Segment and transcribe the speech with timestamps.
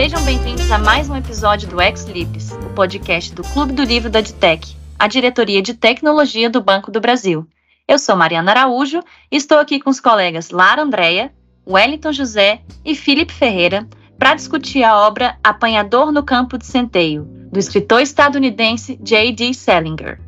[0.00, 4.08] Sejam bem-vindos a mais um episódio do Ex Libris, o podcast do Clube do Livro
[4.08, 7.46] da DTEC, a diretoria de tecnologia do Banco do Brasil.
[7.86, 11.30] Eu sou Mariana Araújo e estou aqui com os colegas Lara Andréia,
[11.68, 13.86] Wellington José e Felipe Ferreira
[14.18, 19.52] para discutir a obra Apanhador no Campo de Centeio, do escritor estadunidense J.D.
[19.52, 20.18] Salinger.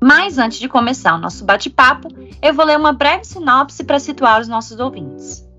[0.00, 2.06] Mas antes de começar o nosso bate-papo,
[2.40, 5.50] eu vou ler uma breve sinopse para situar os nossos ouvintes.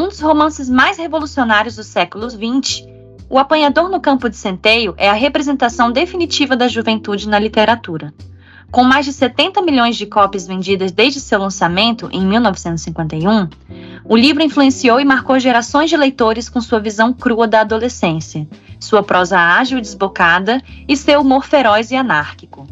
[0.00, 2.88] Um dos romances mais revolucionários dos séculos XX,
[3.28, 8.10] O Apanhador no Campo de Centeio é a representação definitiva da juventude na literatura.
[8.70, 13.50] Com mais de 70 milhões de cópias vendidas desde seu lançamento em 1951,
[14.02, 18.48] o livro influenciou e marcou gerações de leitores com sua visão crua da adolescência,
[18.80, 22.66] sua prosa ágil e desbocada e seu humor feroz e anárquico.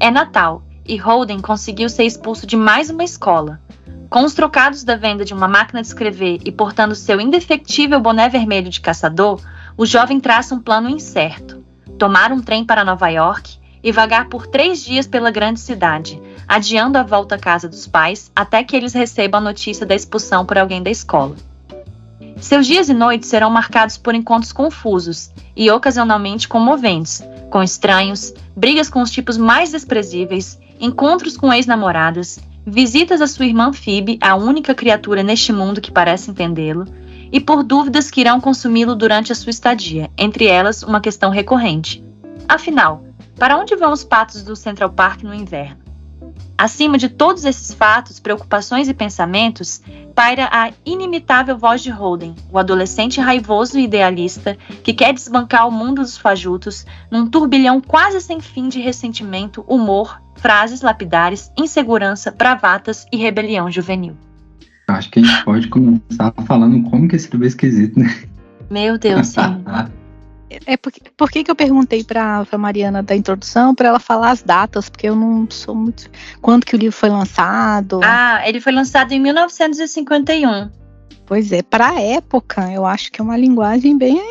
[0.00, 3.60] É Natal e Holden conseguiu ser expulso de mais uma escola.
[4.10, 8.26] Com os trocados da venda de uma máquina de escrever e portando seu indefectível boné
[8.26, 9.38] vermelho de caçador,
[9.76, 11.62] o jovem traça um plano incerto:
[11.98, 16.96] tomar um trem para Nova York e vagar por três dias pela grande cidade, adiando
[16.96, 20.56] a volta à casa dos pais até que eles recebam a notícia da expulsão por
[20.56, 21.36] alguém da escola.
[22.40, 28.88] Seus dias e noites serão marcados por encontros confusos e ocasionalmente comoventes, com estranhos, brigas
[28.88, 34.74] com os tipos mais desprezíveis, encontros com ex-namoradas, visitas a sua irmã Phoebe, a única
[34.74, 36.84] criatura neste mundo que parece entendê-lo,
[37.32, 42.02] e por dúvidas que irão consumi-lo durante a sua estadia, entre elas uma questão recorrente.
[42.48, 43.04] Afinal,
[43.38, 45.87] para onde vão os patos do Central Park no inverno?
[46.58, 49.80] Acima de todos esses fatos, preocupações e pensamentos,
[50.12, 55.70] paira a inimitável voz de Holden, o adolescente raivoso e idealista que quer desbancar o
[55.70, 63.06] mundo dos fajutos num turbilhão quase sem fim de ressentimento, humor, frases lapidares, insegurança, bravatas
[63.12, 64.16] e rebelião juvenil.
[64.88, 68.24] Acho que a gente pode começar falando como que esse livro é esquisito, né?
[68.68, 69.62] Meu Deus, sim.
[70.66, 74.30] É porque, por que, que eu perguntei para a Mariana da introdução para ela falar
[74.30, 76.10] as datas, porque eu não sou muito.
[76.40, 78.00] Quando que o livro foi lançado?
[78.02, 80.70] Ah, ele foi lançado em 1951.
[81.26, 84.22] Pois é, para a época, eu acho que é uma linguagem bem.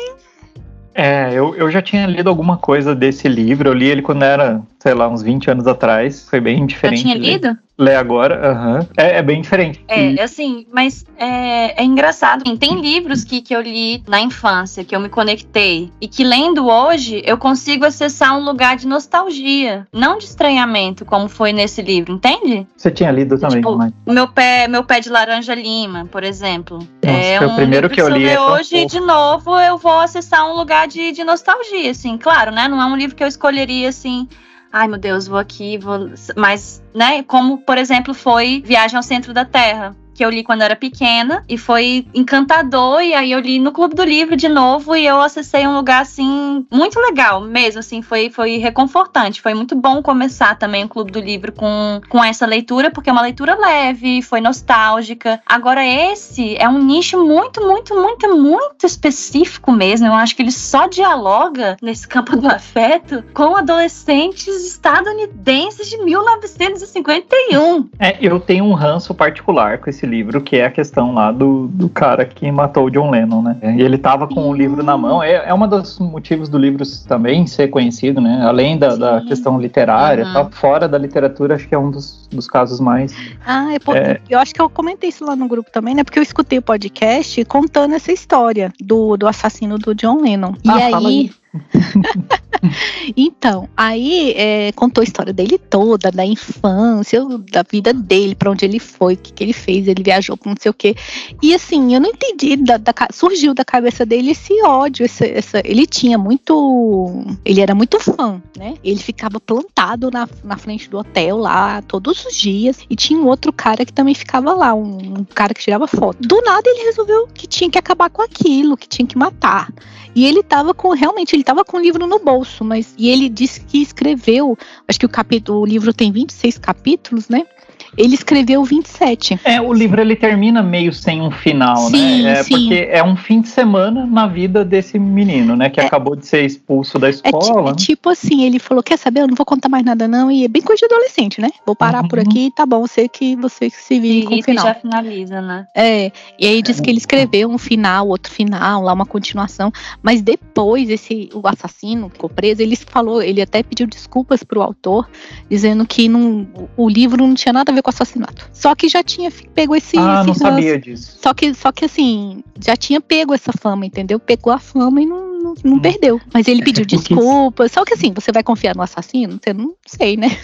[0.92, 4.60] É, eu, eu já tinha lido alguma coisa desse livro, eu li ele quando era,
[4.78, 7.02] sei lá, uns 20 anos atrás, foi bem diferente.
[7.02, 7.58] Já tinha lido?
[7.76, 8.86] Lê agora, uhum.
[8.96, 9.84] é, é, bem diferente.
[9.86, 10.20] É, e...
[10.20, 12.42] assim, mas é, é engraçado.
[12.56, 16.66] Tem livros que, que eu li na infância, que eu me conectei, e que lendo
[16.66, 22.12] hoje, eu consigo acessar um lugar de nostalgia, não de estranhamento, como foi nesse livro,
[22.12, 22.66] entende?
[22.76, 23.92] Você tinha lido também, tipo, mas...
[24.04, 26.78] meu pé, meu pé de laranja lima, por exemplo.
[26.78, 28.26] Nossa, é um o primeiro que eu li.
[28.26, 32.66] É hoje, de novo, eu vou acessar um lugar de, de nostalgia, assim, claro, né?
[32.66, 34.28] Não é um livro que eu escolheria assim
[34.72, 36.10] ai meu Deus, vou aqui, vou.
[36.36, 40.62] Mas, né, como por exemplo foi Viagem ao Centro da Terra que eu li quando
[40.62, 43.00] era pequena e foi encantador.
[43.00, 46.02] E aí eu li no Clube do Livro de novo e eu acessei um lugar
[46.02, 49.40] assim muito legal mesmo, assim, foi, foi reconfortante.
[49.40, 53.12] Foi muito bom começar também o Clube do Livro com, com essa leitura, porque é
[53.12, 55.40] uma leitura leve, foi nostálgica.
[55.46, 60.08] Agora, esse é um nicho muito, muito, muito, muito específico mesmo.
[60.08, 67.88] Eu acho que ele só dialoga nesse campo do afeto com adolescentes estadunidenses de 1951.
[68.00, 71.68] É, eu tenho um ranço particular com esse livro, que é a questão lá do,
[71.68, 73.56] do cara que matou o John Lennon, né?
[73.76, 75.22] E ele tava com o livro na mão.
[75.22, 78.40] É, é um dos motivos do livro também ser conhecido, né?
[78.42, 80.32] Além da, da questão literária, uhum.
[80.32, 83.14] Tá fora da literatura, acho que é um dos, dos casos mais.
[83.44, 84.20] Ah, é, porque, é...
[84.28, 86.04] eu acho que eu comentei isso lá no grupo também, né?
[86.04, 90.54] Porque eu escutei o podcast contando essa história do, do assassino do John Lennon.
[90.66, 91.30] Ah, e aí.
[93.16, 98.64] então, aí é, contou a história dele toda, da infância, da vida dele, para onde
[98.64, 100.94] ele foi, o que, que, ele fez, ele viajou com não sei o quê.
[101.42, 105.62] E assim, eu não entendi, da, da, surgiu da cabeça dele esse ódio, essa, essa,
[105.64, 107.24] ele tinha muito.
[107.44, 108.74] Ele era muito fã, né?
[108.84, 112.78] Ele ficava plantado na, na frente do hotel lá todos os dias.
[112.88, 116.18] E tinha um outro cara que também ficava lá, um, um cara que tirava foto.
[116.20, 119.72] Do nada ele resolveu que tinha que acabar com aquilo, que tinha que matar.
[120.14, 123.28] E ele tava com, realmente, ele tava com o livro no bolso, mas, e ele
[123.28, 124.56] disse que escreveu,
[124.86, 127.46] acho que o capítulo, o livro tem 26 capítulos, né?
[127.96, 129.40] Ele escreveu 27.
[129.44, 131.98] É, o livro ele termina meio sem um final, né?
[131.98, 132.32] sim, né?
[132.32, 132.50] É sim.
[132.50, 135.70] porque é um fim de semana na vida desse menino, né?
[135.70, 137.70] Que é, acabou de ser expulso da escola.
[137.70, 139.20] É, tipo assim, ele falou: quer saber?
[139.20, 140.30] Eu não vou contar mais nada, não.
[140.30, 141.50] E é bem coisa de adolescente, né?
[141.66, 142.08] Vou parar uhum.
[142.08, 144.66] por aqui, tá bom, sei que você se vire com o final.
[144.66, 145.66] já finaliza, né?
[145.74, 146.12] É.
[146.38, 149.72] E aí diz que ele escreveu um final, outro final, lá uma continuação.
[150.02, 155.08] Mas depois, esse o assassino ficou preso, ele falou, ele até pediu desculpas pro autor,
[155.50, 156.46] dizendo que não,
[156.76, 158.48] o livro não tinha nada a ver com assassinato.
[158.52, 159.98] Só que já tinha pego esse.
[159.98, 161.18] Ah, esse não sabia disso.
[161.20, 164.18] Só que, só que assim, já tinha pego essa fama, entendeu?
[164.18, 165.80] Pegou a fama e não, não, não hum.
[165.80, 166.20] perdeu.
[166.32, 167.72] Mas ele pediu desculpas.
[167.72, 169.38] Só que assim, você vai confiar no assassino?
[169.42, 170.36] Você não sei, né?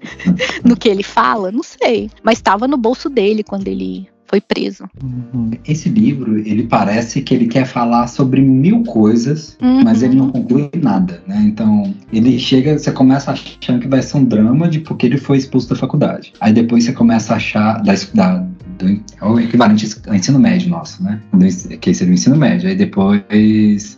[0.64, 2.10] no que ele fala, não sei.
[2.22, 4.88] Mas estava no bolso dele quando ele foi preso.
[5.02, 5.50] Uhum.
[5.68, 9.84] Esse livro, ele parece que ele quer falar sobre mil coisas, uhum.
[9.84, 11.42] mas ele não conclui nada, né?
[11.44, 15.36] Então, ele chega, você começa achando que vai ser um drama de porque ele foi
[15.36, 16.32] expulso da faculdade.
[16.40, 18.46] Aí depois você começa a achar da, da
[19.20, 21.20] é o equivalente ao ensino médio nosso, né?
[21.80, 22.68] Que seria o ensino médio.
[22.68, 23.22] Aí depois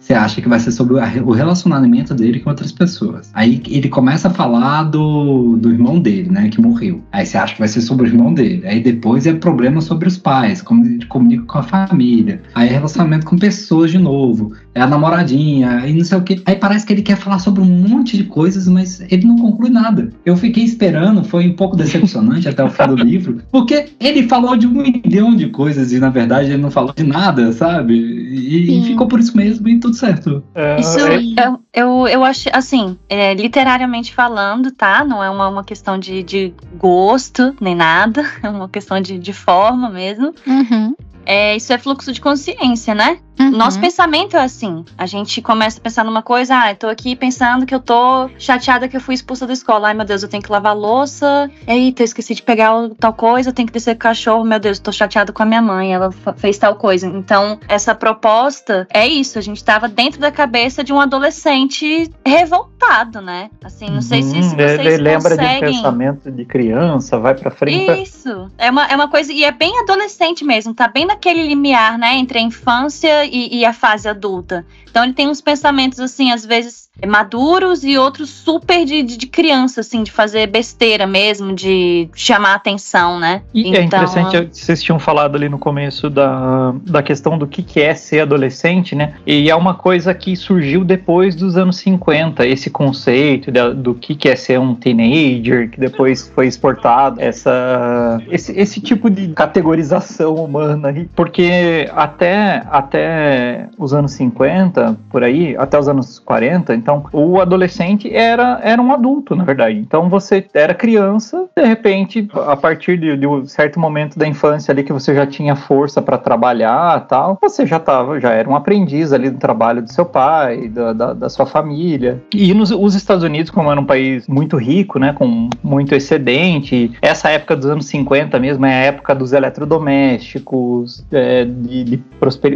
[0.00, 3.30] você acha que vai ser sobre o relacionamento dele com outras pessoas.
[3.34, 6.48] Aí ele começa a falar do, do irmão dele, né?
[6.48, 7.02] Que morreu.
[7.12, 8.66] Aí você acha que vai ser sobre o irmão dele.
[8.66, 12.42] Aí depois é problema sobre os pais, como ele comunica com a família.
[12.54, 14.52] Aí é relacionamento com pessoas de novo.
[14.74, 16.42] É a namoradinha, aí não sei o que.
[16.44, 19.70] Aí parece que ele quer falar sobre um monte de coisas, mas ele não conclui
[19.70, 20.10] nada.
[20.24, 24.56] Eu fiquei esperando, foi um pouco decepcionante até o fim do livro, porque ele falou
[24.56, 27.94] de um milhão de coisas e na verdade ele não falou de nada, sabe?
[27.94, 30.42] E, e ficou por isso mesmo e tudo certo.
[30.54, 31.16] É, isso é...
[31.16, 35.04] eu, eu, eu acho, assim, é, literariamente falando, tá?
[35.04, 39.32] Não é uma, uma questão de, de gosto nem nada, é uma questão de, de
[39.32, 40.34] forma mesmo.
[40.46, 40.94] Uhum.
[41.26, 43.18] É, isso é fluxo de consciência, né?
[43.44, 43.56] Uhum.
[43.56, 44.84] Nosso pensamento é assim.
[44.96, 48.28] A gente começa a pensar numa coisa, ah, eu tô aqui pensando que eu tô
[48.38, 49.88] chateada que eu fui expulsa da escola.
[49.88, 51.50] Ai, meu Deus, eu tenho que lavar louça.
[51.66, 54.44] Eita, eu esqueci de pegar tal coisa, eu tenho que descer com o cachorro.
[54.44, 57.06] Meu Deus, eu tô chateada com a minha mãe, ela fez tal coisa.
[57.06, 59.38] Então, essa proposta é isso.
[59.38, 63.50] A gente tava dentro da cabeça de um adolescente revoltado, né?
[63.62, 64.50] Assim, não sei se, se uhum.
[64.50, 65.60] vocês Ele lembra conseguem...
[65.60, 68.02] de pensamento de criança, vai pra frente.
[68.02, 68.50] Isso.
[68.58, 72.14] É uma, é uma coisa, e é bem adolescente mesmo, tá bem naquele limiar, né,
[72.16, 74.64] entre a infância e, e a fase adulta.
[74.88, 79.26] Então ele tem uns pensamentos assim, às vezes maduros e outros super de, de, de,
[79.26, 83.42] criança, assim, de fazer besteira mesmo, de chamar atenção, né?
[83.52, 87.46] E é então, é interessante, vocês tinham falado ali no começo da, da questão do
[87.46, 89.14] que, que é ser adolescente, né?
[89.26, 94.28] E é uma coisa que surgiu depois dos anos 50, esse conceito do que, que
[94.28, 100.94] é ser um teenager, que depois foi exportado, essa, esse, esse tipo de categorização humana,
[101.14, 106.83] porque até, até os anos 50, por aí, até os anos 40.
[106.84, 109.78] Então, o adolescente era, era um adulto, na verdade.
[109.78, 114.70] Então, você era criança, de repente, a partir de, de um certo momento da infância
[114.70, 118.54] ali que você já tinha força para trabalhar tal, você já tava, já era um
[118.54, 122.22] aprendiz ali do trabalho do seu pai, da, da, da sua família.
[122.34, 126.92] E nos os Estados Unidos, como era um país muito rico, né, com muito excedente,
[127.00, 132.02] essa época dos anos 50 mesmo é a época dos eletrodomésticos, é, de, de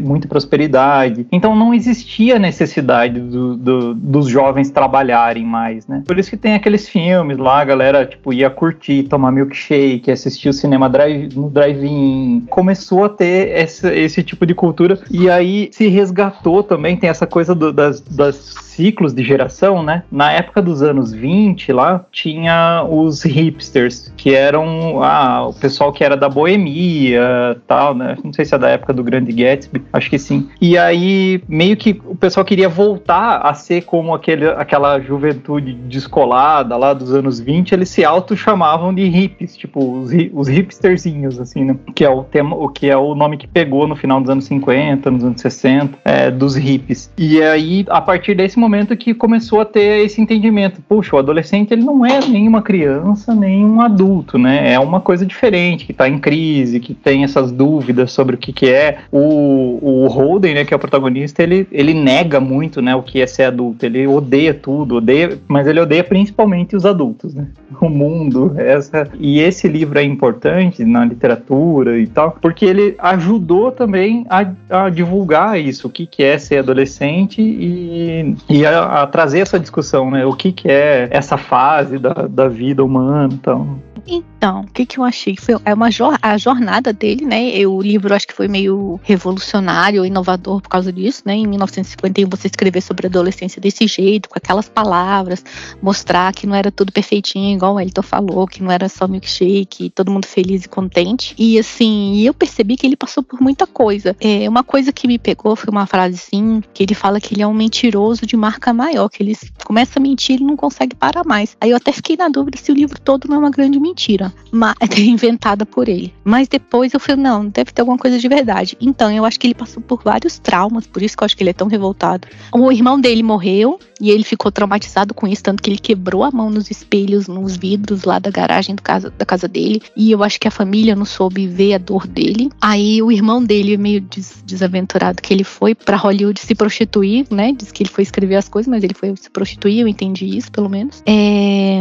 [0.03, 1.27] muita prosperidade.
[1.33, 6.03] Então, não existia necessidade do, do, dos jovens trabalharem mais, né?
[6.07, 10.49] Por isso que tem aqueles filmes lá, a galera, tipo, ia curtir, tomar milkshake, assistir
[10.49, 12.47] o cinema drive, no drive-in.
[12.51, 17.27] Começou a ter esse, esse tipo de cultura e aí se resgatou também, tem essa
[17.27, 20.05] coisa do, das, das ciclos de geração, né?
[20.11, 26.05] Na época dos anos 20, lá, tinha os hipsters, que eram ah, o pessoal que
[26.05, 28.17] era da boemia, tal, né?
[28.23, 30.49] Não sei se é da época do Grande Gatsby, acho que sim.
[30.61, 36.77] E aí, meio que o pessoal queria voltar a ser como aquele, aquela juventude descolada
[36.77, 41.77] lá dos anos 20, eles se auto-chamavam de hippies, tipo, os, os hipsterzinhos, assim, né?
[41.97, 44.45] Que é o tema, o que é o nome que pegou no final dos anos
[44.45, 47.11] 50, nos anos 60, é, dos hippies.
[47.19, 50.83] E aí, a partir desse momento, momento que começou a ter esse entendimento.
[50.87, 54.73] Puxa, o adolescente ele não é nem uma criança, nem um adulto, né?
[54.73, 58.53] É uma coisa diferente, que está em crise, que tem essas dúvidas sobre o que,
[58.53, 58.99] que é.
[59.11, 63.21] O, o Holden, né, que é o protagonista, ele, ele nega muito, né, o que
[63.21, 63.87] é ser adulto.
[63.87, 67.49] Ele odeia tudo, odeia, mas ele odeia principalmente os adultos, né?
[67.81, 69.09] O mundo, essa.
[69.21, 74.91] E esse livro é importante na literatura e tal, porque ele ajudou também a, a
[74.91, 79.59] divulgar isso, o que, que é ser adolescente e, e e a, a, trazer essa
[79.59, 80.27] discussão, né?
[80.27, 83.81] O que, que é essa fase da, da vida humana então.
[84.11, 85.37] Então, o que, que eu achei?
[85.37, 85.89] Foi é uma
[86.23, 87.51] a jornada dele, né?
[87.51, 91.35] Eu, o livro acho que foi meio revolucionário, inovador por causa disso, né?
[91.35, 95.45] Em 1951 você escrever sobre a adolescência desse jeito, com aquelas palavras,
[95.83, 99.91] mostrar que não era tudo perfeitinho, igual o Elton falou, que não era só milkshake,
[99.91, 101.35] todo mundo feliz e contente.
[101.39, 104.17] E assim, eu percebi que ele passou por muita coisa.
[104.21, 107.43] É, uma coisa que me pegou foi uma frase assim, que ele fala que ele
[107.43, 111.25] é um mentiroso de marca maior, que ele começa a mentir e não consegue parar
[111.27, 111.57] mais.
[111.61, 113.98] Aí eu até fiquei na dúvida se o livro todo não é uma grande mentira
[113.99, 116.15] mentira, mas, inventada por ele.
[116.23, 118.77] Mas depois eu falei, não, deve ter alguma coisa de verdade.
[118.81, 121.43] Então, eu acho que ele passou por vários traumas, por isso que eu acho que
[121.43, 122.29] ele é tão revoltado.
[122.53, 126.31] O irmão dele morreu e ele ficou traumatizado com isso, tanto que ele quebrou a
[126.31, 129.83] mão nos espelhos, nos vidros lá da garagem do casa, da casa dele.
[129.97, 132.51] E eu acho que a família não soube ver a dor dele.
[132.61, 137.53] Aí o irmão dele, meio des desaventurado que ele foi para Hollywood se prostituir, né?
[137.53, 140.51] Diz que ele foi escrever as coisas, mas ele foi se prostituir, eu entendi isso,
[140.51, 141.03] pelo menos.
[141.05, 141.81] É...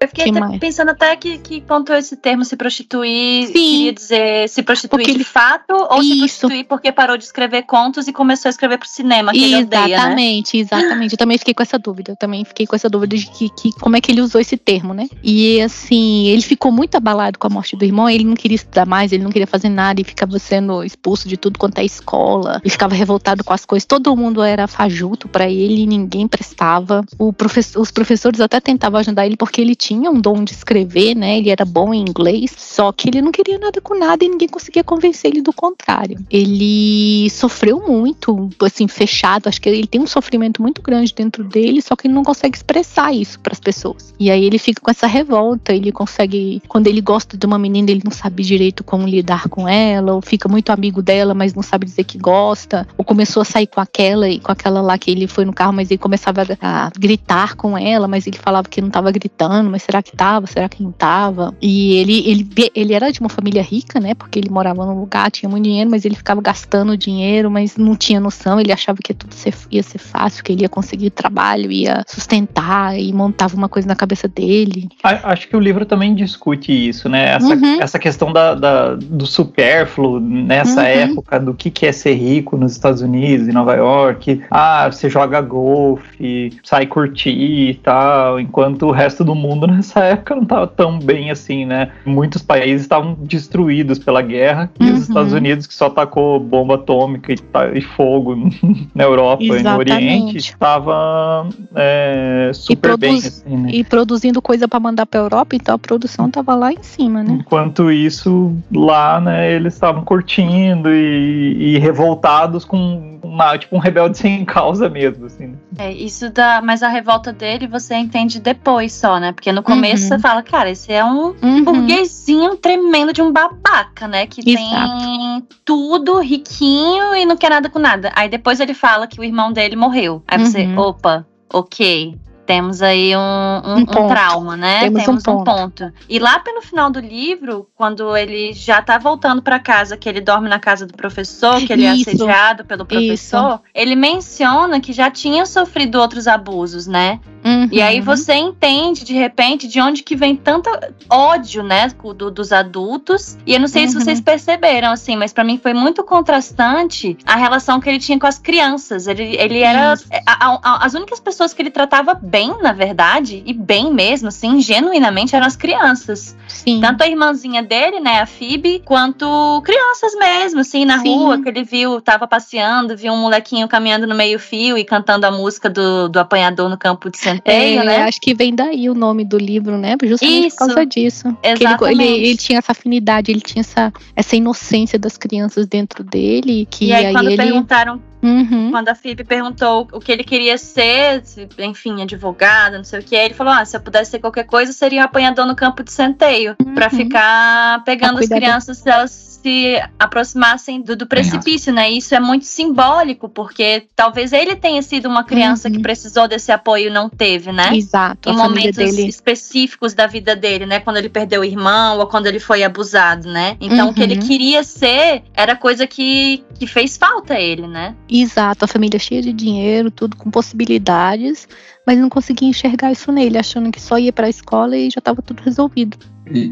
[0.00, 3.52] Eu fiquei pensando até que, que ponto esse termo se prostituir Sim.
[3.52, 6.10] queria dizer se prostituir porque de fato ou isso.
[6.10, 9.56] se prostituir porque parou de escrever contos e começou a escrever pro cinema, que exatamente,
[9.56, 10.38] ele odeia, né?
[10.54, 12.12] Exatamente, Eu também fiquei com essa dúvida.
[12.12, 14.56] Eu também fiquei com essa dúvida de que, que, como é que ele usou esse
[14.56, 15.08] termo, né?
[15.22, 18.86] E assim, ele ficou muito abalado com a morte do irmão, ele não queria estudar
[18.86, 22.60] mais, ele não queria fazer nada e ficava sendo expulso de tudo quanto é escola.
[22.62, 23.86] Ele ficava revoltado com as coisas.
[23.86, 27.04] Todo mundo era fajuto para ele, ninguém prestava.
[27.36, 31.37] Professor, os professores até tentavam ajudar ele porque ele tinha um dom de escrever, né?
[31.38, 34.48] Ele era bom em inglês, só que ele não queria nada com nada e ninguém
[34.48, 36.18] conseguia convencer ele do contrário.
[36.30, 39.48] Ele sofreu muito, assim, fechado.
[39.48, 42.56] Acho que ele tem um sofrimento muito grande dentro dele, só que ele não consegue
[42.56, 44.14] expressar isso para as pessoas.
[44.18, 47.90] E aí ele fica com essa revolta, ele consegue, quando ele gosta de uma menina,
[47.90, 51.62] ele não sabe direito como lidar com ela, ou fica muito amigo dela, mas não
[51.62, 55.10] sabe dizer que gosta, ou começou a sair com aquela e com aquela lá que
[55.10, 58.80] ele foi no carro, mas ele começava a gritar com ela, mas ele falava que
[58.80, 60.46] não estava gritando, mas será que estava?
[60.46, 61.27] Será que não estava?
[61.60, 64.14] E ele, ele, ele era de uma família rica, né?
[64.14, 67.96] Porque ele morava num lugar, tinha muito dinheiro, mas ele ficava gastando dinheiro, mas não
[67.96, 69.34] tinha noção, ele achava que tudo
[69.70, 73.96] ia ser fácil, que ele ia conseguir trabalho, ia sustentar e montava uma coisa na
[73.96, 74.88] cabeça dele.
[75.02, 77.34] Acho que o livro também discute isso, né?
[77.34, 77.80] Essa, uhum.
[77.80, 80.86] essa questão da, da, do supérfluo nessa uhum.
[80.86, 84.42] época, do que, que é ser rico nos Estados Unidos, em Nova York.
[84.50, 90.34] Ah, você joga golfe, sai curtir e tal, enquanto o resto do mundo nessa época
[90.34, 91.90] não estava tão bem assim, né?
[92.04, 95.38] Muitos países estavam destruídos pela guerra e os Estados uhum.
[95.38, 97.38] Unidos, que só atacou bomba atômica e,
[97.74, 98.36] e fogo
[98.94, 99.64] na Europa Exatamente.
[99.64, 103.18] e no Oriente, estava é, super bem.
[103.18, 103.70] Assim, né?
[103.72, 107.38] E produzindo coisa para mandar para Europa, então a produção estava lá em cima, né?
[107.40, 114.18] Enquanto isso, lá, né, eles estavam curtindo e, e revoltados com uma, tipo um rebelde
[114.18, 115.56] sem causa mesmo, assim.
[115.78, 119.32] É, isso dá, mas a revolta dele você entende depois só, né?
[119.32, 120.08] Porque no começo uhum.
[120.08, 121.64] você fala, cara, esse é um uhum.
[121.64, 124.26] burguesinho tremendo de um babaca, né?
[124.26, 124.98] Que Exato.
[124.98, 128.12] tem tudo, riquinho e não quer nada com nada.
[128.14, 130.22] Aí depois ele fala que o irmão dele morreu.
[130.26, 130.78] Aí você, uhum.
[130.78, 132.14] opa, ok,
[132.48, 134.80] temos aí um, um, um, um trauma, né?
[134.80, 135.44] Temos, temos um, ponto.
[135.44, 135.92] ponto.
[136.08, 140.22] E lá pelo final do livro, quando ele já tá voltando para casa, que ele
[140.22, 142.08] dorme na casa do professor, que ele é Isso.
[142.08, 143.60] é assediado pelo professor, Isso.
[143.74, 147.20] ele menciona que já tinha sofrido outros abusos, né?
[147.44, 147.68] Uhum.
[147.70, 150.70] E aí você entende, de repente, de onde que vem tanto
[151.08, 153.36] ódio, né, do, dos adultos.
[153.46, 153.90] E eu não sei uhum.
[153.90, 158.18] se vocês perceberam, assim, mas para mim foi muito contrastante a relação que ele tinha
[158.18, 159.06] com as crianças.
[159.06, 159.94] Ele, ele era...
[160.26, 164.28] A, a, as únicas pessoas que ele tratava bem bem, na verdade, e bem mesmo,
[164.28, 166.36] assim, genuinamente eram as crianças.
[166.46, 166.80] Sim.
[166.80, 171.16] Tanto a irmãzinha dele, né, a Phoebe, quanto crianças mesmo, assim, na Sim.
[171.16, 175.32] rua, que ele viu, tava passeando, viu um molequinho caminhando no meio-fio e cantando a
[175.32, 178.02] música do, do apanhador no campo de centeio, é, né?
[178.04, 179.96] Acho que vem daí o nome do livro, né?
[180.04, 180.56] Justamente Isso.
[180.56, 181.36] por causa disso.
[181.42, 182.00] Exatamente.
[182.00, 186.66] Ele, ele, ele, tinha essa afinidade, ele tinha essa, essa inocência das crianças dentro dele.
[186.70, 187.36] Que e aí, aí quando ele...
[187.36, 188.70] perguntaram Uhum.
[188.70, 191.22] Quando a Phoebe perguntou o que ele queria ser,
[191.58, 194.72] enfim, advogado, não sei o que, ele falou: ah, se eu pudesse ser qualquer coisa,
[194.72, 196.74] seria um apanhador no campo de centeio, uhum.
[196.74, 201.90] para ficar pegando as crianças se elas se aproximassem do, do precipício, né?
[201.90, 205.74] Isso é muito simbólico, porque talvez ele tenha sido uma criança uhum.
[205.74, 207.70] que precisou desse apoio e não teve, né?
[207.74, 208.30] Exato.
[208.30, 209.08] Em momentos dele...
[209.08, 210.80] específicos da vida dele, né?
[210.80, 213.56] Quando ele perdeu o irmão ou quando ele foi abusado, né?
[213.60, 213.92] Então, uhum.
[213.92, 214.26] o que ele uhum.
[214.26, 217.94] queria ser era coisa que, que fez falta a ele, né?
[218.08, 218.64] Exato.
[218.64, 221.48] A família cheia de dinheiro, tudo com possibilidades,
[221.86, 224.98] mas não conseguia enxergar isso nele, achando que só ia para a escola e já
[224.98, 225.96] estava tudo resolvido.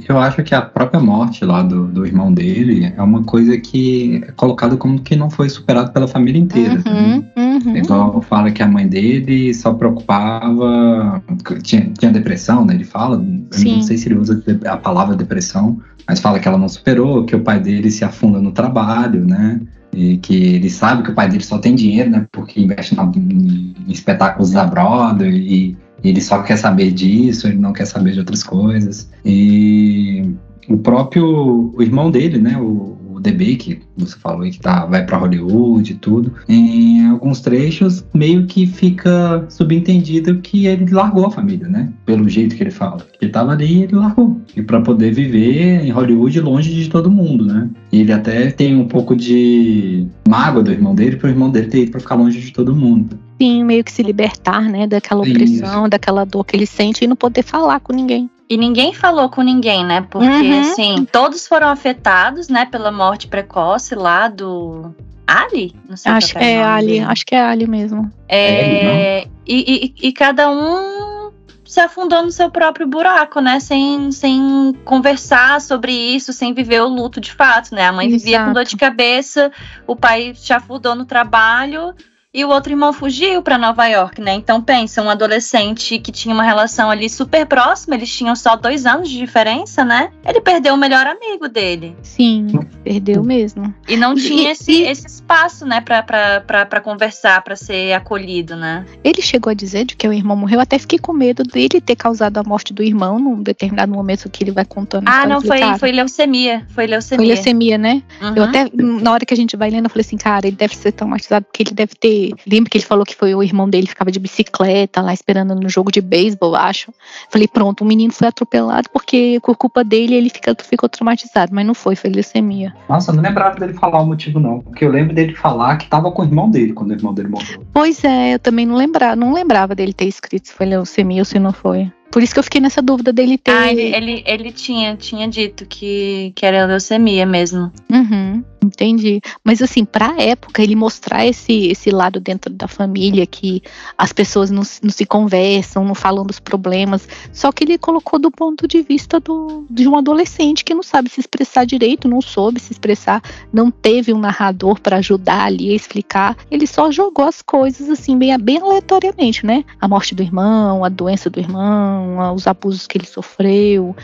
[0.08, 4.22] Eu acho que a própria morte lá do, do irmão dele é uma coisa que
[4.26, 6.82] é colocada como que não foi superado pela família inteira.
[6.86, 7.60] Uhum, né?
[7.64, 7.76] uhum.
[7.76, 11.22] Igual fala que a mãe dele só preocupava.
[11.62, 12.74] Tinha, tinha depressão, né?
[12.74, 13.18] Ele fala.
[13.18, 17.34] não sei se ele usa a palavra depressão, mas fala que ela não superou, que
[17.34, 19.60] o pai dele se afunda no trabalho, né?
[19.94, 22.26] E que ele sabe que o pai dele só tem dinheiro, né?
[22.30, 25.76] Porque investe na, em, em espetáculos da Broadway e
[26.08, 29.08] ele só quer saber disso, ele não quer saber de outras coisas.
[29.24, 30.24] E
[30.68, 35.04] o próprio o irmão dele, né, o, o DB, que você falou que tá, vai
[35.04, 41.30] para Hollywood e tudo, em alguns trechos meio que fica subentendido que ele largou a
[41.30, 41.92] família, né?
[42.04, 42.98] Pelo jeito que ele fala.
[43.20, 44.40] Ele tava ali e ele largou.
[44.54, 47.70] E para poder viver em Hollywood longe de todo mundo, né?
[47.90, 51.82] E ele até tem um pouco de mágoa do irmão dele, pro irmão dele ter
[51.82, 53.18] ido pra ficar longe de todo mundo.
[53.40, 55.90] Sim, meio que se libertar, né, daquela opressão, Isso.
[55.90, 58.30] daquela dor que ele sente e não poder falar com ninguém.
[58.48, 60.06] E ninguém falou com ninguém, né?
[60.08, 60.60] Porque, uhum.
[60.60, 64.94] assim, todos foram afetados, né, pela morte precoce lá do.
[65.26, 65.74] Ali?
[65.88, 68.08] Não sei acho que é, é Ali, acho que é Ali mesmo.
[68.28, 71.32] É, é e, e, e cada um
[71.64, 73.58] se afundou no seu próprio buraco, né?
[73.58, 77.88] Sem, sem conversar sobre isso, sem viver o luto de fato, né?
[77.88, 78.22] A mãe Exato.
[78.22, 79.50] vivia com dor de cabeça,
[79.84, 81.92] o pai se afundou no trabalho
[82.36, 84.34] e o outro irmão fugiu para Nova York, né?
[84.34, 88.84] Então pensa, um adolescente que tinha uma relação ali super próxima, eles tinham só dois
[88.84, 90.10] anos de diferença, né?
[90.22, 91.96] Ele perdeu o melhor amigo dele.
[92.02, 92.48] Sim,
[92.84, 93.74] perdeu mesmo.
[93.88, 94.82] E não tinha e, esse, e...
[94.82, 98.84] esse espaço, né, pra, pra, pra, pra conversar, para ser acolhido, né?
[99.02, 101.96] Ele chegou a dizer de que o irmão morreu, até fiquei com medo dele ter
[101.96, 105.08] causado a morte do irmão num determinado momento que ele vai contando.
[105.08, 106.66] Ah, não, foi, foi leucemia.
[106.68, 107.24] Foi leucemia.
[107.24, 108.02] Foi leucemia, né?
[108.20, 108.34] Uhum.
[108.36, 110.76] Eu até, na hora que a gente vai lendo, eu falei assim, cara, ele deve
[110.76, 113.86] ser traumatizado porque ele deve ter Lembra que ele falou que foi o irmão dele
[113.86, 116.92] ficava de bicicleta lá esperando no jogo de beisebol, acho.
[117.30, 121.66] Falei, pronto, o menino foi atropelado porque por culpa dele ele fica, ficou traumatizado, mas
[121.66, 122.74] não foi, foi leucemia.
[122.88, 125.88] Nossa, eu não lembrava dele falar o motivo não, porque eu lembro dele falar que
[125.88, 127.62] tava com o irmão dele quando o irmão dele morreu.
[127.72, 131.24] Pois é, eu também não lembrava, não lembrava dele ter escrito se foi leucemia ou
[131.24, 131.90] se não foi.
[132.10, 133.50] Por isso que eu fiquei nessa dúvida dele ter.
[133.50, 137.72] Ah, ele, ele, ele tinha, tinha dito que, que era leucemia mesmo.
[137.90, 138.42] Uhum.
[138.66, 139.20] Entendi.
[139.44, 143.62] Mas assim, para a época, ele mostrar esse, esse lado dentro da família, que
[143.96, 148.30] as pessoas não, não, se conversam, não falam dos problemas, só que ele colocou do
[148.30, 152.58] ponto de vista do, de um adolescente que não sabe se expressar direito, não soube
[152.58, 153.22] se expressar,
[153.52, 156.36] não teve um narrador para ajudar ali a explicar.
[156.50, 159.64] Ele só jogou as coisas assim, bem, bem aleatoriamente, né?
[159.80, 161.95] A morte do irmão, a doença do irmão,
[162.34, 163.94] os abusos que ele sofreu,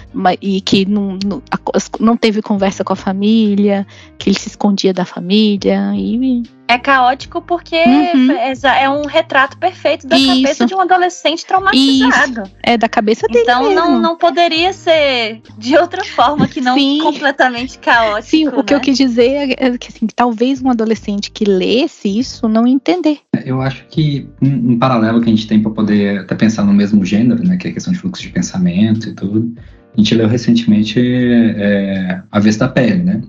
[0.40, 1.42] e que não, não,
[2.00, 3.86] não teve conversa com a família,
[4.18, 6.42] que ele se escondia da família e
[6.72, 8.32] é caótico porque uhum.
[8.32, 10.28] é, um retrato perfeito da Isso.
[10.28, 12.42] cabeça de um adolescente traumatizado.
[12.42, 12.52] Isso.
[12.62, 13.42] É da cabeça dele.
[13.42, 13.74] Então mesmo.
[13.74, 17.00] não, não poderia ser de outra forma que não Sim.
[17.02, 18.30] completamente caótico.
[18.30, 18.84] Sim, o que eu né?
[18.84, 23.18] quis dizer é que assim, talvez um adolescente que lesse isso não entender.
[23.44, 26.72] Eu acho que um, um paralelo que a gente tem para poder até pensar no
[26.72, 29.52] mesmo gênero, né, que é a questão de fluxo de pensamento e tudo.
[29.94, 33.20] A gente leu recentemente é, A Vez da Pele, né?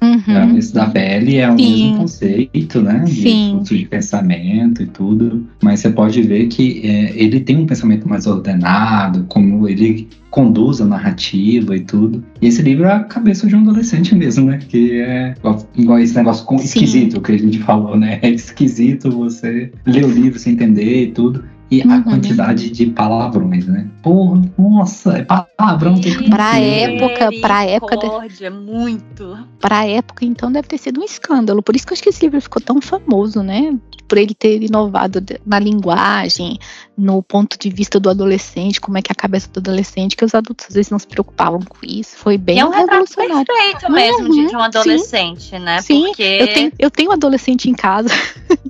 [0.00, 0.56] Uhum.
[0.56, 1.82] Isso da pele é o Sim.
[1.82, 3.02] mesmo conceito, né?
[3.04, 5.46] De fluxo de pensamento e tudo.
[5.62, 10.80] Mas você pode ver que é, ele tem um pensamento mais ordenado, como ele conduz
[10.80, 12.22] a narrativa e tudo.
[12.40, 14.58] E esse livro é a cabeça de um adolescente mesmo, né?
[14.68, 18.18] Que é igual, igual esse negócio com, esquisito que a gente falou, né?
[18.22, 21.92] É esquisito você ler o livro sem entender e tudo e uhum.
[21.92, 23.86] a quantidade de palavrões, né?
[24.08, 27.98] Porra, nossa, é palavrão tem Pra época, pra época.
[28.26, 28.48] De...
[28.48, 29.38] muito.
[29.60, 31.62] Pra época, então, deve ter sido um escândalo.
[31.62, 33.76] Por isso que eu acho que esse livro ficou tão famoso, né?
[34.08, 36.58] Por ele ter inovado na linguagem,
[36.96, 40.24] no ponto de vista do adolescente, como é que é a cabeça do adolescente, que
[40.24, 42.16] os adultos às vezes não se preocupavam com isso.
[42.16, 43.44] Foi bem e é um revolucionário.
[43.44, 45.82] perfeito mesmo uhum, de, um adolescente, sim, né?
[45.82, 46.22] Sim, Porque...
[46.22, 48.08] eu, tenho, eu tenho um adolescente em casa.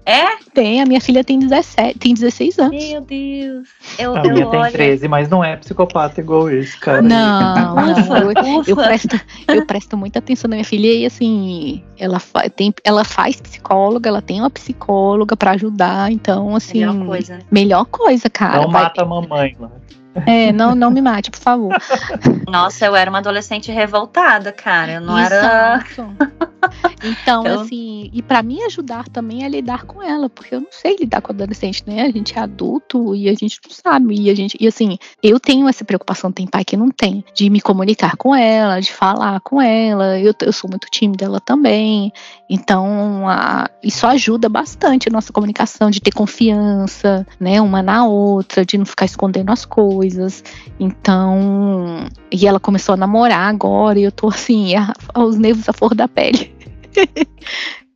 [0.05, 0.38] É?
[0.55, 2.83] tem, a minha filha tem 17, tem 16 anos.
[2.83, 3.68] Meu Deus.
[3.98, 7.03] Eu, a minha tem 13, mas não é psicopata igual esse, cara.
[7.03, 8.17] Não, não.
[8.17, 8.33] Eu,
[8.67, 13.05] eu, presto, eu presto muita atenção na minha filha e assim, ela, fa tem, ela
[13.05, 16.81] faz psicóloga, ela tem uma psicóloga para ajudar, então assim.
[16.81, 17.38] Melhor coisa.
[17.51, 18.62] Melhor coisa, cara.
[18.62, 18.85] Não vai...
[18.85, 19.71] mata a mamãe lá.
[20.26, 21.76] É, não, não me mate, por favor.
[22.48, 24.92] Nossa, eu era uma adolescente revoltada, cara.
[24.92, 25.37] Eu não Exato.
[26.00, 26.38] era.
[27.02, 30.68] Então, então, assim, e para mim ajudar também é lidar com ela, porque eu não
[30.70, 32.02] sei lidar com adolescente, né?
[32.02, 34.20] A gente é adulto e a gente não sabe.
[34.20, 37.48] E a gente, e assim, eu tenho essa preocupação, tem pai que não tem, de
[37.48, 40.18] me comunicar com ela, de falar com ela.
[40.18, 42.12] Eu, eu sou muito tímida, ela também.
[42.51, 48.65] Então, a, isso ajuda bastante a nossa comunicação, de ter confiança, né, uma na outra,
[48.65, 50.43] de não ficar escondendo as coisas.
[50.81, 55.73] Então, e ela começou a namorar agora, e eu tô assim, a, os nervos à
[55.73, 56.55] flor da pele.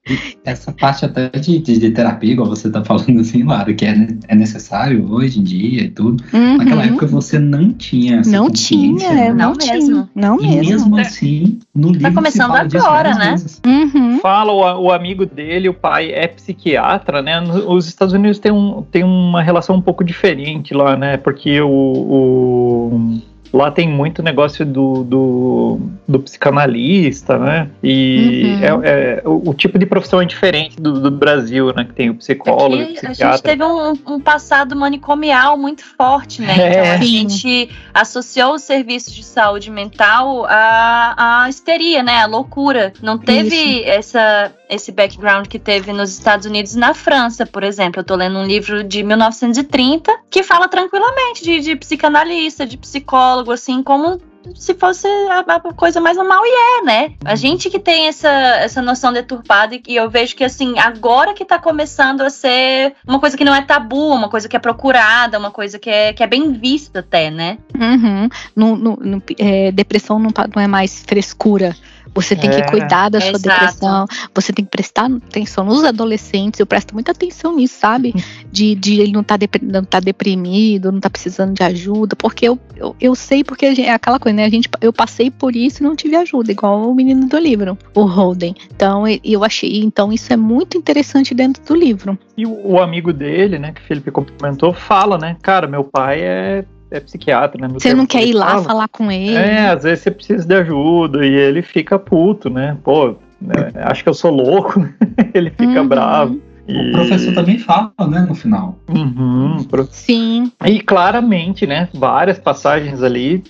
[0.44, 4.08] Essa parte até de, de, de, terapia, igual você tá falando assim, Lara, que é,
[4.26, 6.22] é necessário hoje em dia e tudo.
[6.32, 6.56] Uhum.
[6.56, 9.28] Naquela época você não tinha essa Não tinha, né?
[9.32, 10.08] não, não mesmo.
[10.12, 10.70] Não e mesmo.
[10.70, 13.36] mesmo assim, no tá livro Tá começando agora, né?
[13.64, 14.18] Uhum.
[14.18, 17.40] Fala, o, o, amigo dele, o pai é psiquiatra, né?
[17.40, 21.16] Os Estados Unidos tem, um, tem uma relação um pouco diferente lá, né?
[21.16, 23.20] Porque o, o
[23.52, 27.68] lá tem muito negócio do, do, do psicanalista, né?
[27.82, 28.82] E uhum.
[28.82, 31.84] é, é o, o, tipo de profissão é diferente do, do Brasil, né?
[31.84, 36.56] Que tem o psicólogo, Aqui, A gente teve um, um, passado manicomial muito forte, né?
[36.58, 36.70] É.
[36.70, 42.22] Então a gente associou os serviços de saúde mental à, à histeria, né?
[42.22, 42.92] A loucura.
[43.02, 48.00] Não teve essa esse background que teve nos Estados Unidos e na França, por exemplo.
[48.00, 53.41] Eu tô lendo um livro de 1930 que fala tranquilamente de, de psicanalista, de psicólogo,
[53.50, 54.20] assim, como
[54.54, 57.12] se fosse a, a, coisa mais normal, e é, né?
[57.24, 61.44] A gente que tem essa, essa noção deturpada, e eu vejo que, assim, agora que
[61.44, 65.38] tá começando a ser uma coisa que não é tabu, uma coisa que é procurada,
[65.38, 67.58] uma coisa que é, que é bem vista até, né?
[67.74, 68.28] Uhum.
[68.54, 71.74] No, no, no é, depressão não, tá, não é mais frescura.
[72.14, 73.42] Você tem é, que cuidar da sua exato.
[73.42, 78.14] depressão, você tem que prestar atenção nos adolescentes, eu presto muita atenção nisso, sabe?
[78.50, 82.58] De, de ele não tá, não tá deprimido, não tá precisando de ajuda, porque eu,
[82.76, 84.44] eu, eu sei, porque é aquela coisa, né?
[84.44, 87.78] A gente, eu passei por isso e não tive ajuda, igual o menino do livro,
[87.94, 88.54] o Holden.
[88.74, 92.18] Então, eu achei, então isso é muito interessante dentro do livro.
[92.36, 95.36] E o, o amigo dele, né, que o Felipe comentou, fala, né?
[95.42, 97.72] Cara, meu pai é é psiquiatra, né?
[97.72, 98.62] Você não quer ir lá fala.
[98.62, 99.34] falar com ele?
[99.34, 102.76] É, às vezes você precisa de ajuda e ele fica puto, né?
[102.84, 103.72] Pô, né?
[103.76, 104.94] acho que eu sou louco, né?
[105.34, 105.88] ele fica uhum.
[105.88, 106.40] bravo.
[106.68, 106.90] E...
[106.90, 108.78] O professor também fala, né, no final.
[108.88, 109.56] Uhum,
[109.90, 110.52] Sim.
[110.64, 113.42] E claramente, né, várias passagens ali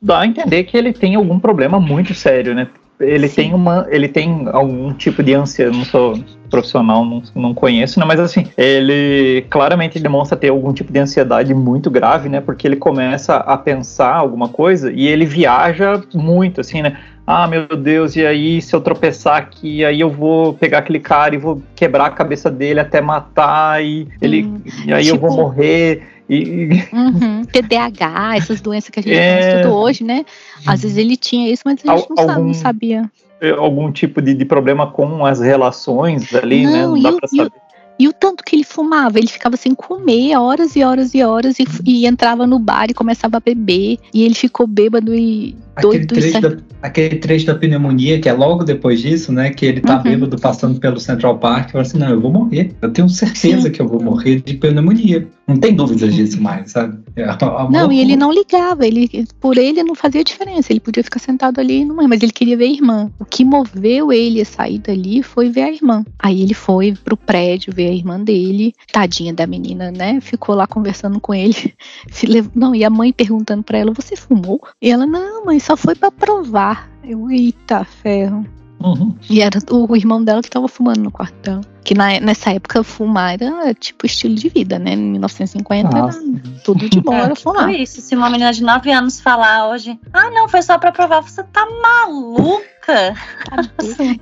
[0.00, 2.68] dá a entender que ele tem algum problema muito sério, né?
[3.00, 3.34] Ele Sim.
[3.34, 6.14] tem uma, ele tem algum tipo de ânsia, não sou
[6.52, 8.04] profissional, não, não conheço, né?
[8.04, 12.42] Mas assim, ele claramente demonstra ter algum tipo de ansiedade muito grave, né?
[12.42, 16.98] Porque ele começa a pensar alguma coisa e ele viaja muito, assim, né?
[17.26, 21.34] Ah, meu Deus, e aí se eu tropeçar aqui, aí eu vou pegar aquele cara
[21.34, 25.16] e vou quebrar a cabeça dele até matar, e, ele, hum, e aí tipo...
[25.16, 26.02] eu vou tipo morrer.
[26.28, 26.82] E...
[26.92, 29.62] Uhum, TDAH, essas doenças que a gente é...
[29.62, 30.24] tudo hoje, né?
[30.66, 32.44] Às vezes ele tinha isso, mas a gente não, algum...
[32.46, 33.10] não sabia
[33.50, 36.86] algum tipo de, de problema com as relações ali, não, né?
[36.86, 37.52] Não dá pra saber.
[37.98, 41.58] E o tanto que ele fumava, ele ficava sem comer horas e horas e horas
[41.58, 43.98] e, e entrava no bar e começava a beber.
[44.12, 48.62] E ele ficou bêbado e Aquele trecho, da, aquele trecho da pneumonia, que é logo
[48.62, 49.50] depois disso, né?
[49.50, 50.02] Que ele tá uhum.
[50.02, 52.74] bêbado passando pelo Central Park e fala assim: não, eu vou morrer.
[52.82, 53.70] Eu tenho certeza Sim.
[53.70, 55.26] que eu vou morrer de pneumonia.
[55.46, 56.98] Não tem dúvidas disso mais, sabe?
[57.16, 57.26] É,
[57.70, 60.72] não, e ele não ligava, ele, por ele não fazia diferença.
[60.72, 63.10] Ele podia ficar sentado ali e não mas ele queria ver a irmã.
[63.18, 66.04] O que moveu ele a sair dali foi ver a irmã.
[66.18, 70.20] Aí ele foi pro prédio ver a irmã dele, tadinha da menina, né?
[70.20, 71.74] Ficou lá conversando com ele.
[72.54, 74.60] Não, e a mãe perguntando para ela: Você fumou?
[74.80, 76.90] E ela: Não, mãe, só foi para provar.
[77.04, 78.46] Eu, eita ferro.
[78.82, 79.14] Uhum.
[79.30, 81.60] E era o, irmão dela que tava fumando no quarto dela.
[81.84, 84.92] Que na, nessa época fumar era tipo estilo de vida, né?
[84.92, 86.18] Em 1950 Nossa.
[86.18, 87.68] era tudo de bom, é, era fumar.
[87.68, 90.90] Tipo isso, se uma menina de 9 anos falar hoje, ah, não, foi só pra
[90.90, 93.14] provar, você tá maluca?
[93.48, 93.56] Tá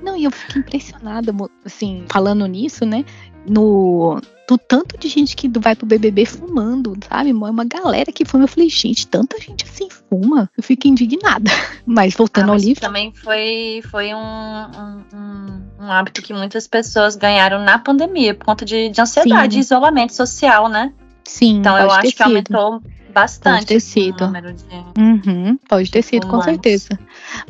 [0.03, 3.05] não, e eu fico impressionada, assim, falando nisso, né?
[3.47, 7.31] No, do tanto de gente que vai pro BBB fumando, sabe?
[7.31, 8.45] É uma galera que fuma.
[8.45, 10.51] Eu falei, gente, tanta gente assim fuma.
[10.57, 11.51] Eu fico indignada.
[11.87, 12.81] Mas voltando ah, mas ao livro.
[12.81, 18.65] Também foi, foi um, um, um, hábito que muitas pessoas ganharam na pandemia, por conta
[18.65, 20.93] de, de ansiedade e isolamento social, né?
[21.25, 21.59] Sim.
[21.59, 23.55] Então eu acho que aumentou bastante.
[23.55, 24.27] Pode ter sido.
[24.29, 25.01] De...
[25.01, 26.99] Uhum, pode ter sido, com certeza.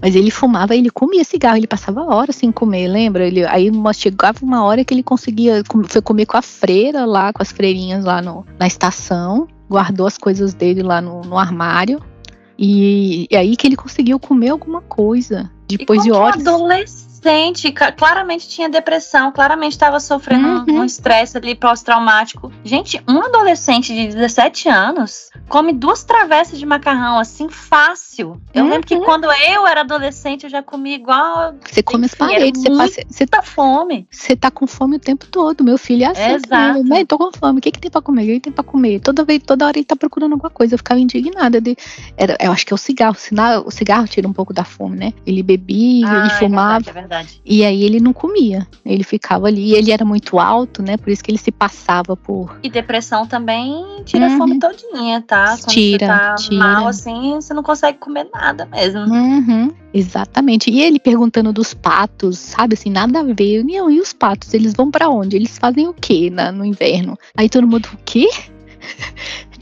[0.01, 3.27] Mas ele fumava, ele comia cigarro, ele passava horas sem comer, lembra?
[3.27, 7.43] Ele, aí chegava uma hora que ele conseguia, foi comer com a freira lá, com
[7.43, 12.03] as freirinhas lá no, na estação, guardou as coisas dele lá no, no armário.
[12.59, 15.51] E, e, aí que ele conseguiu comer alguma coisa.
[15.67, 16.47] Depois de horas.
[16.47, 20.81] Adolescente adolescente, claramente tinha depressão, claramente estava sofrendo uhum.
[20.81, 22.51] um estresse ali pós-traumático.
[22.65, 28.41] Gente, um adolescente de 17 anos come duas travessas de macarrão assim fácil.
[28.55, 28.71] Eu uhum.
[28.71, 29.05] lembro que uhum.
[29.05, 31.55] quando eu era adolescente eu já comia igual.
[31.69, 33.01] Você come as paredes, você passa.
[33.09, 34.09] Você tá fome.
[34.11, 35.63] Você tá com fome o tempo todo.
[35.63, 36.47] Meu filho é assim.
[36.47, 36.85] Exato.
[36.85, 37.59] Mãe, tô com fome.
[37.59, 38.23] O que, que tem pra comer?
[38.23, 39.01] O que, que tem pra comer?
[39.01, 40.75] Toda vez, toda hora ele tá procurando alguma coisa.
[40.75, 41.61] Eu ficava indignada.
[41.61, 41.77] De,
[42.17, 43.17] era, eu acho que é o cigarro.
[43.67, 45.13] O cigarro tira um pouco da fome, né?
[45.27, 46.79] Ele bebia, ah, ele fumava.
[46.79, 47.43] É verdade, é verdade verdade.
[47.45, 49.71] E aí ele não comia, ele ficava ali.
[49.71, 50.97] E ele era muito alto, né?
[50.97, 52.57] Por isso que ele se passava por.
[52.63, 54.35] E depressão também tira uhum.
[54.35, 55.57] a fome todinha, tá?
[55.59, 56.57] Quando tira, você tá tira.
[56.57, 59.01] mal assim, você não consegue comer nada mesmo.
[59.01, 59.73] Uhum.
[59.93, 60.71] Exatamente.
[60.71, 63.65] E ele perguntando dos patos, sabe assim, nada a ver.
[63.69, 65.35] E os patos, eles vão para onde?
[65.35, 67.19] Eles fazem o quê na, no inverno?
[67.37, 68.29] Aí todo mundo, o quê?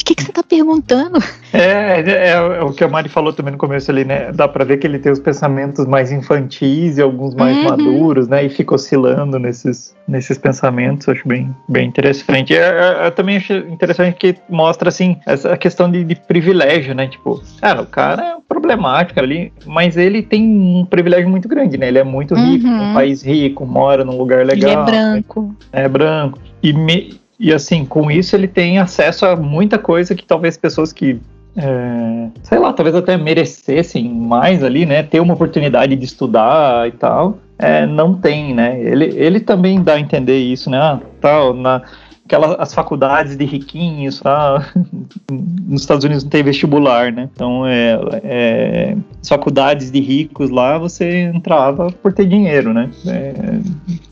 [0.09, 1.19] Que, que você tá perguntando?
[1.53, 4.33] É, é, é, o que a Mari falou também no começo ali, né?
[4.33, 7.65] Dá pra ver que ele tem os pensamentos mais infantis e alguns mais uhum.
[7.65, 8.45] maduros, né?
[8.45, 12.55] E fica oscilando nesses, nesses pensamentos, acho bem, bem interessante.
[12.55, 17.07] Eu, eu, eu também acho interessante que mostra, assim, essa questão de, de privilégio, né?
[17.07, 21.89] Tipo, cara, o cara é problemático ali, mas ele tem um privilégio muito grande, né?
[21.89, 22.91] Ele é muito rico, uhum.
[22.91, 24.71] um país rico, mora num lugar legal.
[24.71, 25.43] Ele é branco.
[25.43, 25.85] Né?
[25.85, 26.39] É branco.
[26.63, 30.92] E, me, e assim, com isso ele tem acesso a muita coisa que talvez pessoas
[30.92, 31.20] que
[31.57, 35.03] é, sei lá, talvez até merecessem mais ali, né?
[35.03, 38.81] Ter uma oportunidade de estudar e tal, é, não tem, né?
[38.81, 40.79] Ele, ele também dá a entender isso, né?
[40.79, 41.83] Ah, tal, na,
[42.29, 44.71] aquelas as faculdades de riquinhos, tá?
[45.67, 47.29] nos Estados Unidos não tem vestibular, né?
[47.33, 52.91] Então, é, é, as faculdades de ricos lá, você entrava por ter dinheiro, né?
[53.07, 53.33] É,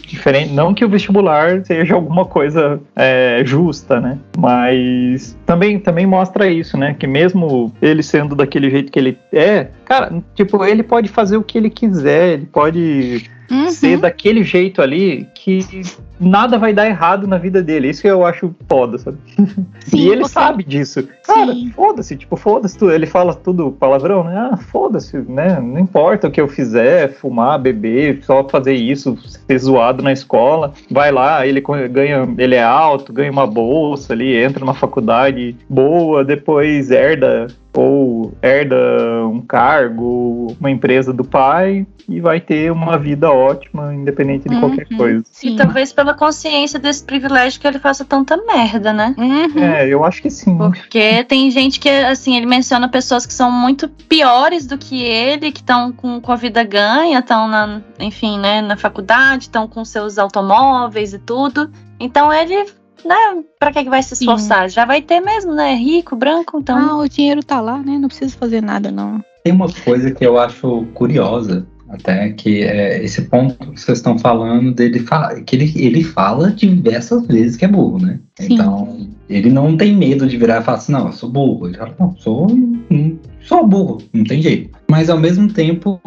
[0.06, 4.18] diferente, não que o vestibular seja alguma coisa é, justa, né?
[4.36, 6.96] Mas também, também mostra isso, né?
[6.98, 11.42] Que mesmo ele sendo daquele jeito que ele é, cara, tipo, ele pode fazer o
[11.42, 13.70] que ele quiser, ele pode uhum.
[13.70, 15.60] ser daquele jeito ali que
[16.18, 17.88] nada vai dar errado na vida dele.
[17.88, 19.16] Isso que eu acho foda, sabe?
[19.86, 20.32] Sim, e ele porque...
[20.32, 21.08] sabe disso.
[21.24, 22.90] Cara, foda-se, tipo, foda-se tudo.
[22.90, 24.50] Ele fala tudo palavrão, né?
[24.52, 25.60] Ah, foda-se, né?
[25.60, 30.72] Não importa o que eu fizer, fumar, beber, só fazer isso, ser zoado na escola.
[30.90, 36.24] Vai lá, ele ganha, ele é alto, ganha uma bolsa ali, entra numa faculdade boa,
[36.24, 38.76] depois herda ou herda
[39.26, 44.60] um cargo, uma empresa do pai e vai ter uma vida ótima, independente de uhum,
[44.60, 45.24] qualquer coisa.
[45.36, 45.48] Sim.
[45.48, 49.14] E talvez pela consciência desse privilégio que ele faça tanta merda, né?
[49.18, 49.62] Uhum.
[49.62, 50.56] É, eu acho que sim.
[50.56, 55.52] Porque tem gente que, assim, ele menciona pessoas que são muito piores do que ele,
[55.52, 59.84] que estão com, com a vida ganha, estão na, enfim, né, na faculdade, estão com
[59.84, 61.70] seus automóveis e tudo.
[62.00, 62.64] Então ele
[63.04, 64.70] né, pra que, que vai se esforçar?
[64.70, 64.74] Sim.
[64.74, 65.74] Já vai ter mesmo, né?
[65.74, 66.78] Rico, branco, então.
[66.78, 67.98] Ah, o dinheiro tá lá, né?
[67.98, 69.22] Não precisa fazer nada, não.
[69.44, 74.18] Tem uma coisa que eu acho curiosa, até, que é esse ponto que vocês estão
[74.18, 75.04] falando dele,
[75.44, 78.18] que ele, ele fala diversas vezes que é burro, né?
[78.38, 78.54] Sim.
[78.54, 81.68] Então, ele não tem medo de virar e falar assim, não, eu sou burro.
[81.68, 82.48] Ele fala, não, sou,
[83.40, 84.70] sou burro, não tem jeito.
[84.90, 86.00] Mas ao mesmo tempo,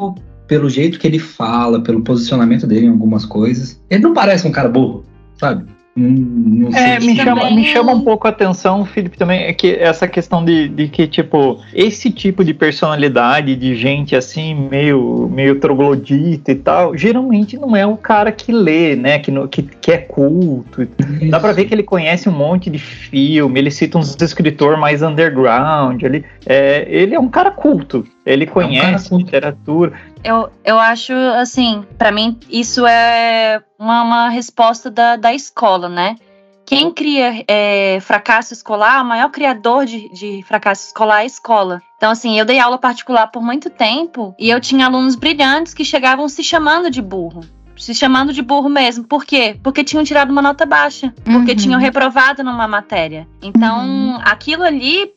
[0.48, 4.52] pelo jeito que ele fala, pelo posicionamento dele em algumas coisas, ele não parece um
[4.52, 5.04] cara burro,
[5.38, 5.66] sabe?
[6.00, 10.08] Não, é, me chama, me chama um pouco a atenção, Felipe, também, é que essa
[10.08, 16.52] questão de, de que, tipo, esse tipo de personalidade de gente assim, meio, meio troglodita
[16.52, 19.20] e tal, geralmente não é o cara que lê, né?
[19.20, 20.84] Que, que, que é culto.
[20.84, 21.30] Isso.
[21.30, 25.02] Dá pra ver que ele conhece um monte de filme, ele cita uns escritor mais
[25.02, 26.02] underground.
[26.02, 28.06] Ele é, ele é um cara culto.
[28.30, 30.00] Ele conhece é um literatura.
[30.24, 36.16] Eu, eu acho, assim, para mim, isso é uma, uma resposta da, da escola, né?
[36.64, 41.82] Quem cria é, fracasso escolar, o maior criador de, de fracasso escolar é a escola.
[41.98, 45.84] Então, assim, eu dei aula particular por muito tempo e eu tinha alunos brilhantes que
[45.84, 47.42] chegavam se chamando de burro
[47.76, 49.06] se chamando de burro mesmo.
[49.06, 49.58] Por quê?
[49.64, 51.58] Porque tinham tirado uma nota baixa, porque uhum.
[51.58, 53.26] tinham reprovado numa matéria.
[53.42, 54.20] Então, uhum.
[54.22, 55.14] aquilo ali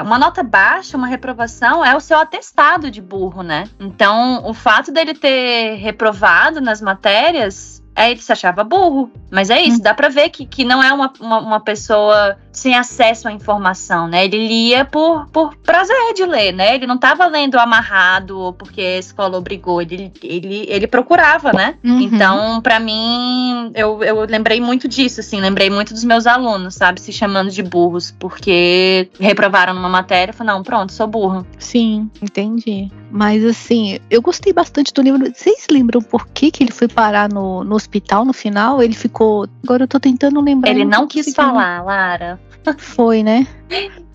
[0.00, 3.68] uma nota baixa, uma reprovação, é o seu atestado de burro, né?
[3.78, 9.10] Então, o fato dele ter reprovado nas matérias é, ele se achava burro.
[9.30, 9.82] Mas é isso, hum.
[9.82, 14.06] dá pra ver que, que não é uma, uma, uma, pessoa sem acesso à informação,
[14.06, 14.24] né?
[14.24, 16.74] Ele lia por, por prazer de ler, né?
[16.74, 21.76] Ele não tava lendo amarrado ou porque a escola obrigou, ele, ele, ele procurava, né?
[21.84, 22.00] Uhum.
[22.00, 27.00] Então, para mim, eu, eu lembrei muito disso, assim, lembrei muito dos meus alunos, sabe?
[27.00, 31.46] Se chamando de burros, porque reprovaram numa matéria e falaram, não, pronto, sou burro.
[31.58, 32.90] Sim, entendi.
[33.12, 35.30] Mas assim, eu gostei bastante do livro.
[35.32, 38.82] Vocês lembram por que, que ele foi parar no, no hospital no final?
[38.82, 39.46] Ele ficou.
[39.62, 40.70] Agora eu tô tentando lembrar.
[40.70, 42.40] Ele não quis falar, Lara.
[42.78, 43.46] Foi, né?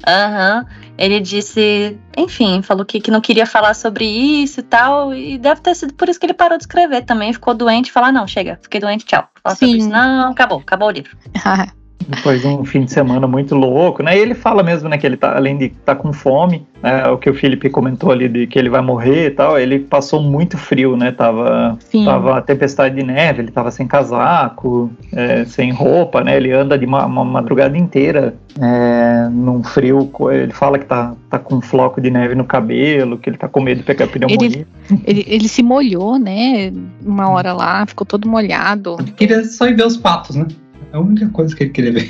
[0.07, 0.65] Aham.
[0.67, 0.87] Uhum.
[0.97, 5.13] Ele disse, enfim, falou que, que não queria falar sobre isso e tal.
[5.13, 7.31] E deve ter sido por isso que ele parou de escrever também.
[7.31, 9.29] Ficou doente e falou: ah, não, chega, fiquei doente, tchau.
[9.43, 9.65] Fala Sim.
[9.67, 9.89] sobre isso.
[9.89, 11.15] Não, acabou, acabou o livro.
[12.07, 14.17] Depois de um fim de semana muito louco, né?
[14.17, 17.07] E ele fala mesmo, né, que ele tá, além de estar tá com fome, é,
[17.09, 20.21] o que o Felipe comentou ali de que ele vai morrer e tal, ele passou
[20.21, 21.11] muito frio, né?
[21.11, 26.37] Tava, tava tempestade de neve, ele tava sem casaco, é, sem roupa, né?
[26.37, 30.09] Ele anda de uma, uma madrugada inteira é, num frio.
[30.31, 33.47] Ele fala que tá, tá com um floco de neve no cabelo, que ele tá
[33.47, 34.45] com medo de pegar pneumonia.
[34.45, 34.67] Ele,
[35.03, 36.71] ele, ele se molhou, né?
[37.03, 38.97] Uma hora lá, ficou todo molhado.
[38.99, 40.45] Ele queria só ir ver os patos, né?
[40.91, 42.09] É a única coisa que ele queria ver.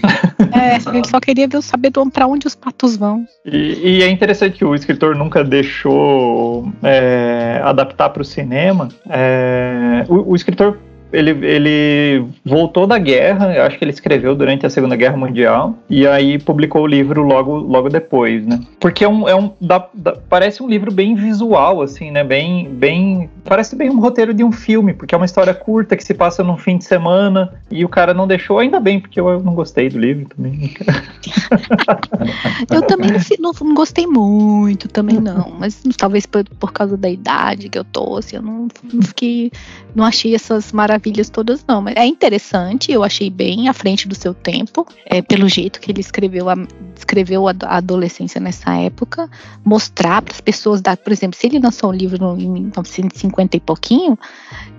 [0.54, 3.26] É, ele só queria ver, saber para onde os patos vão.
[3.46, 8.90] E, e, é interessante que o escritor nunca deixou é, adaptar para o cinema.
[9.10, 10.78] É, o, o escritor
[11.12, 15.76] ele, ele voltou da guerra, eu acho que ele escreveu durante a Segunda Guerra Mundial,
[15.90, 18.60] e aí publicou o livro logo, logo depois, né?
[18.80, 22.24] Porque é um, é um dá, dá, parece um livro bem visual, assim, né?
[22.24, 26.04] Bem, bem, parece bem um roteiro de um filme, porque é uma história curta que
[26.04, 29.42] se passa num fim de semana, e o cara não deixou, ainda bem, porque eu
[29.42, 30.74] não gostei do livro também.
[32.70, 37.70] eu também não, não, gostei muito, também não, mas talvez por, por causa da idade
[37.70, 39.52] que eu tô, assim, eu não, não fiquei,
[39.96, 40.97] não achei essas maravilhas
[41.30, 41.82] todas, não.
[41.82, 45.92] Mas é interessante, eu achei bem à frente do seu tempo, é, pelo jeito que
[45.92, 46.56] ele escreveu a,
[46.96, 49.30] escreveu a, a adolescência nessa época,
[49.64, 53.60] mostrar para as pessoas, da, por exemplo, se ele lançou um livro em 1950 e
[53.60, 54.18] pouquinho,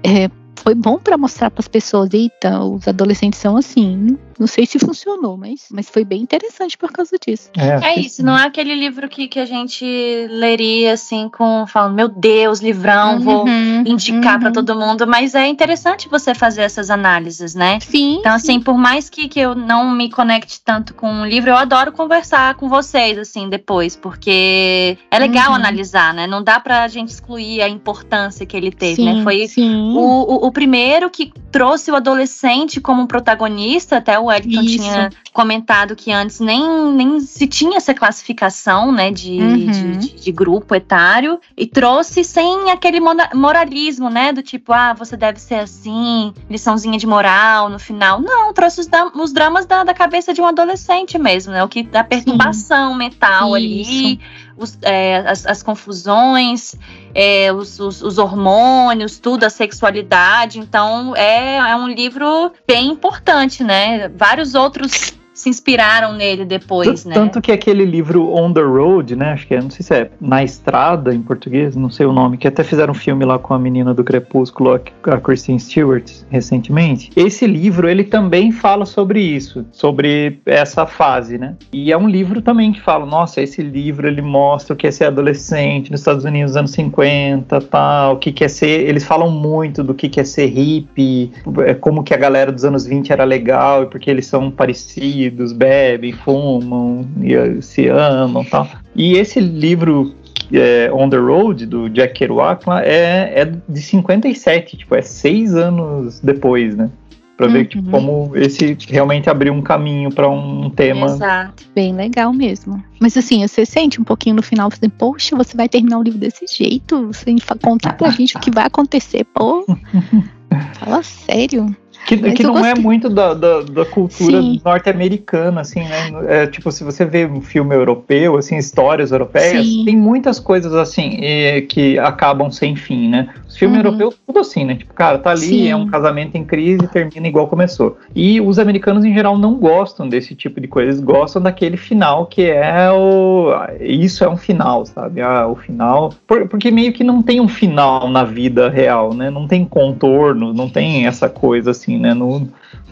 [0.03, 4.19] é, foi bom para mostrar para as pessoas, eita, os adolescentes são assim.
[4.39, 7.51] Não sei se funcionou, mas, mas foi bem interessante por causa disso.
[7.57, 9.85] É, é isso, não é aquele livro que, que a gente
[10.31, 13.49] leria assim, com falando, meu Deus, livrão, uhum, vou
[13.87, 14.41] indicar uhum.
[14.41, 17.79] para todo mundo, mas é interessante você fazer essas análises, né?
[17.81, 18.19] Sim.
[18.19, 18.61] Então, assim, sim.
[18.61, 22.55] por mais que, que eu não me conecte tanto com o livro, eu adoro conversar
[22.55, 25.57] com vocês, assim, depois, porque é legal uhum.
[25.57, 26.27] analisar, né?
[26.27, 29.13] Não dá pra gente excluir a importância que ele teve, né?
[29.13, 29.25] sim, né?
[29.25, 29.49] Foi
[29.97, 34.79] o, o, o primeiro que trouxe o adolescente como protagonista, até o Wellington Isso.
[34.79, 39.93] tinha comentado que antes nem, nem se tinha essa classificação, né, de, uhum.
[39.99, 43.01] de, de, grupo etário, e trouxe sem aquele
[43.35, 48.21] moralismo, né, do tipo, ah, você deve ser assim, liçãozinha de moral no final.
[48.21, 51.83] Não, trouxe os, os dramas da, da cabeça de um adolescente mesmo, né, o que
[51.83, 52.99] da perturbação Sim.
[52.99, 53.91] mental Isso.
[53.91, 54.21] ali,
[54.59, 56.75] os, é, as, as, confusões,
[57.15, 60.59] é, os, os, os, hormônios, tudo, a sexualidade.
[60.59, 64.09] Então, é, é um livro bem importante, né?
[64.09, 67.15] Vários outros se inspiraram nele depois, né?
[67.15, 69.35] Tanto que aquele livro On the Road, né?
[69.35, 72.37] Acho que é, não sei se é Na Estrada em português, não sei o nome,
[72.37, 77.13] que até fizeram um filme lá com a menina do Crepúsculo, a Kristen Stewart, recentemente.
[77.15, 81.55] Esse livro, ele também fala sobre isso, sobre essa fase, né?
[81.73, 84.91] E é um livro também que fala, nossa, esse livro ele mostra o que é
[84.91, 89.05] ser adolescente nos Estados Unidos nos anos 50, tal, o que quer é ser, eles
[89.05, 91.31] falam muito do que quer é ser hippie,
[91.65, 95.28] é, como que a galera dos anos 20 era legal e porque eles são parecidos
[95.29, 98.69] unidos, bebem, fumam, e, se amam tal.
[98.95, 100.15] E esse livro
[100.53, 106.21] é, On the Road, do Jack Kerouac, é, é de 57, tipo, é seis anos
[106.21, 106.91] depois, né?
[107.37, 107.53] Pra uhum.
[107.53, 111.07] ver tipo, como esse realmente abriu um caminho para um tema.
[111.07, 111.65] Exato.
[111.73, 112.83] Bem legal mesmo.
[112.99, 116.19] Mas assim, você sente um pouquinho no final, assim, poxa, você vai terminar o livro
[116.19, 117.11] desse jeito?
[117.13, 119.65] Sem contar pra gente o que vai acontecer, pô.
[120.81, 121.77] Fala sério.
[122.07, 126.11] Que, que não é muito da, da, da cultura norte-americana, assim, né?
[126.27, 129.85] É, tipo, se você vê um filme europeu, assim, histórias europeias, Sim.
[129.85, 133.29] tem muitas coisas assim e, que acabam sem fim, né?
[133.47, 133.87] Os filmes uhum.
[133.87, 134.77] europeus, tudo assim, né?
[134.77, 135.69] Tipo, cara, tá ali, Sim.
[135.69, 137.99] é um casamento em crise termina igual começou.
[138.15, 140.91] E os americanos, em geral, não gostam desse tipo de coisa.
[140.91, 143.53] Eles gostam daquele final que é o.
[143.81, 145.21] Isso é um final, sabe?
[145.21, 146.13] Ah, o final.
[146.27, 149.31] Por, porque meio que não tem um final na vida real, né?
[149.31, 152.49] Não tem contorno, não tem essa coisa assim né, no,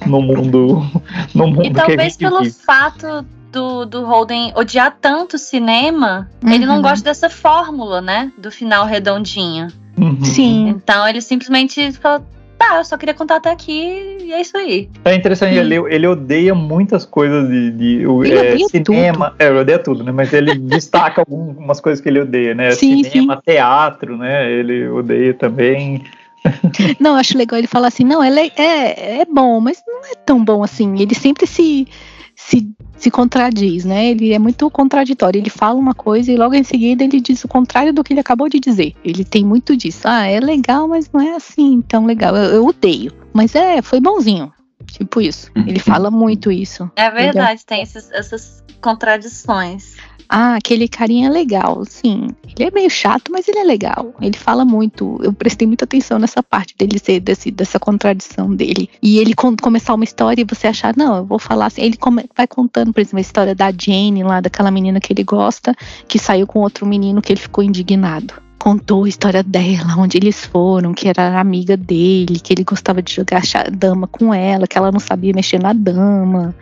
[0.06, 0.82] no mundo
[1.34, 2.54] no mundo E talvez pelo vive.
[2.64, 6.52] fato do, do Holden odiar tanto cinema, uhum.
[6.52, 6.82] ele não uhum.
[6.82, 9.68] gosta dessa fórmula, né, do final redondinho.
[9.98, 10.24] Uhum.
[10.24, 10.68] Sim.
[10.68, 12.22] Então ele simplesmente fala,
[12.58, 14.88] tá, eu só queria contar até aqui e é isso aí.
[15.04, 19.30] É interessante, ele, ele odeia muitas coisas de, de é, cinema.
[19.30, 19.42] Tudo.
[19.42, 20.12] É, ele odeia tudo, né?
[20.12, 22.72] Mas ele destaca algumas coisas que ele odeia, né?
[22.72, 23.40] Sim, cinema, sim.
[23.46, 24.50] teatro, né?
[24.50, 26.04] Ele odeia também.
[27.00, 30.44] Não, acho legal ele falar assim, não, é, é, é bom, mas não é tão
[30.44, 31.00] bom assim.
[31.00, 31.86] Ele sempre se,
[32.34, 34.10] se, se contradiz, né?
[34.10, 35.38] Ele é muito contraditório.
[35.38, 38.20] Ele fala uma coisa e logo em seguida ele diz o contrário do que ele
[38.20, 38.94] acabou de dizer.
[39.04, 40.02] Ele tem muito disso.
[40.04, 42.36] Ah, é legal, mas não é assim tão legal.
[42.36, 43.12] Eu, eu odeio.
[43.32, 44.52] Mas é, foi bonzinho.
[44.86, 45.50] Tipo isso.
[45.54, 46.90] Ele fala muito isso.
[46.96, 49.96] É verdade, tem esses, essas contradições.
[50.28, 52.28] Ah, aquele carinha é legal, sim.
[52.58, 54.14] Ele é meio chato, mas ele é legal.
[54.20, 55.18] Ele fala muito.
[55.22, 58.90] Eu prestei muita atenção nessa parte dele ser desse, dessa contradição dele.
[59.00, 61.82] E ele começar uma história e você achar, não, eu vou falar assim.
[61.82, 65.22] Ele come, vai contando, por exemplo, a história da Jane lá, daquela menina que ele
[65.22, 65.74] gosta,
[66.08, 70.44] que saiu com outro menino que ele ficou indignado contou a história dela, onde eles
[70.44, 73.42] foram, que era amiga dele, que ele gostava de jogar
[73.72, 76.54] dama com ela, que ela não sabia mexer na dama.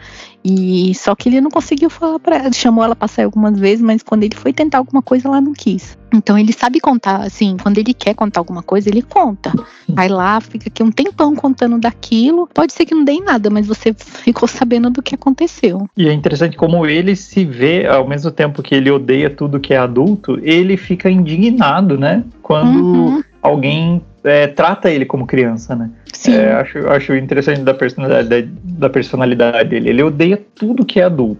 [0.44, 3.82] E só que ele não conseguiu falar para ela, chamou ela para sair algumas vezes,
[3.82, 5.96] mas quando ele foi tentar alguma coisa, ela não quis.
[6.12, 9.52] Então ele sabe contar, assim, quando ele quer contar alguma coisa, ele conta.
[9.88, 12.46] Vai lá, fica aqui um tempão contando daquilo.
[12.52, 15.88] Pode ser que não dê em nada, mas você ficou sabendo do que aconteceu.
[15.96, 19.72] E é interessante como ele se vê, ao mesmo tempo que ele odeia tudo que
[19.72, 22.22] é adulto, ele fica indignado, né?
[22.42, 23.24] Quando uhum.
[23.42, 25.90] alguém é, trata ele como criança, né?
[26.12, 26.34] Sim.
[26.34, 29.90] É, acho, acho interessante da personalidade, da personalidade dele.
[29.90, 31.38] Ele odeia tudo que é adulto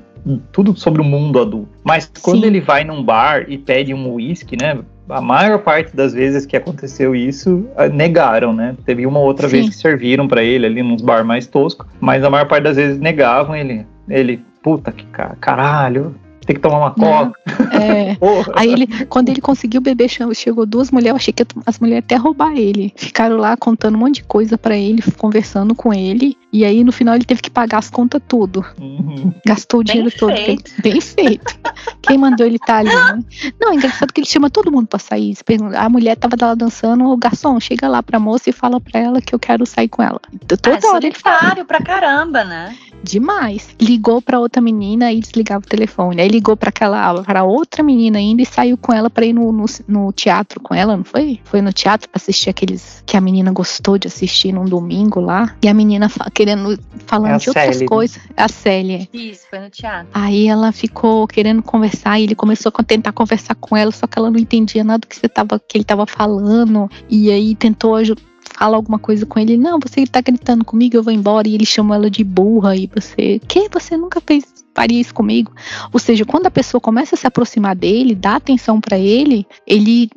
[0.53, 1.69] tudo sobre o mundo adulto.
[1.85, 2.47] Mas quando Sim.
[2.47, 4.79] ele vai num bar e pede um uísque, né?
[5.09, 8.75] A maior parte das vezes que aconteceu isso, negaram, né?
[8.87, 9.57] Teve uma outra Sim.
[9.57, 12.77] vez que serviram para ele ali nos bar mais tosco, mas a maior parte das
[12.77, 13.87] vezes negavam ele.
[14.09, 15.05] Ele, puta que
[15.41, 16.15] caralho,
[16.47, 17.39] tem que tomar uma coca.
[17.73, 18.17] É.
[18.55, 22.17] Aí ele, quando ele conseguiu beber, chegou duas mulheres, eu achei que as mulheres até
[22.17, 22.93] roubar ele.
[22.97, 26.37] Ficaram lá contando um monte de coisa para ele, conversando com ele.
[26.53, 28.65] E aí no final ele teve que pagar as contas tudo.
[28.81, 29.35] Uhum.
[29.45, 30.37] Gastou o dinheiro bem todo.
[30.37, 30.73] Feito.
[30.83, 31.59] Bem, bem feito.
[32.03, 33.53] Quem mandou ele estar tá ali, né?
[33.61, 35.37] Não, é engraçado que ele chama todo mundo pra sair.
[35.77, 39.21] A mulher tava lá dançando, o garçom, chega lá pra moça e fala pra ela
[39.21, 40.21] que eu quero sair com ela.
[40.47, 41.65] Toda é hora ele fala.
[41.65, 42.77] pra caramba, né?
[43.03, 43.69] Demais.
[43.81, 46.23] Ligou pra outra menina e desligava o telefone.
[46.23, 49.53] Aí ligou para aquela para outra menina ainda e saiu com ela para ir no,
[49.53, 51.41] no, no, teatro com ela, não foi?
[51.45, 55.55] Foi no teatro para assistir aqueles que a menina gostou de assistir num domingo lá.
[55.63, 57.89] E a menina querendo falando é de outras Célia.
[57.89, 58.23] coisas.
[58.37, 59.09] A Célia.
[59.13, 60.09] Isso, foi no teatro.
[60.13, 64.19] Aí ela ficou querendo conversar e ele começou a tentar conversar com ela, só que
[64.19, 66.91] ela não entendia nada do que você tava que ele tava falando.
[67.09, 71.03] E aí tentou ajudar fala alguma coisa com ele, não, você tá gritando comigo, eu
[71.03, 73.69] vou embora, e ele chama ela de burra, e você, que?
[73.69, 75.53] Você nunca fez faria isso comigo.
[75.93, 80.11] Ou seja, quando a pessoa começa a se aproximar dele, dá atenção para ele, ele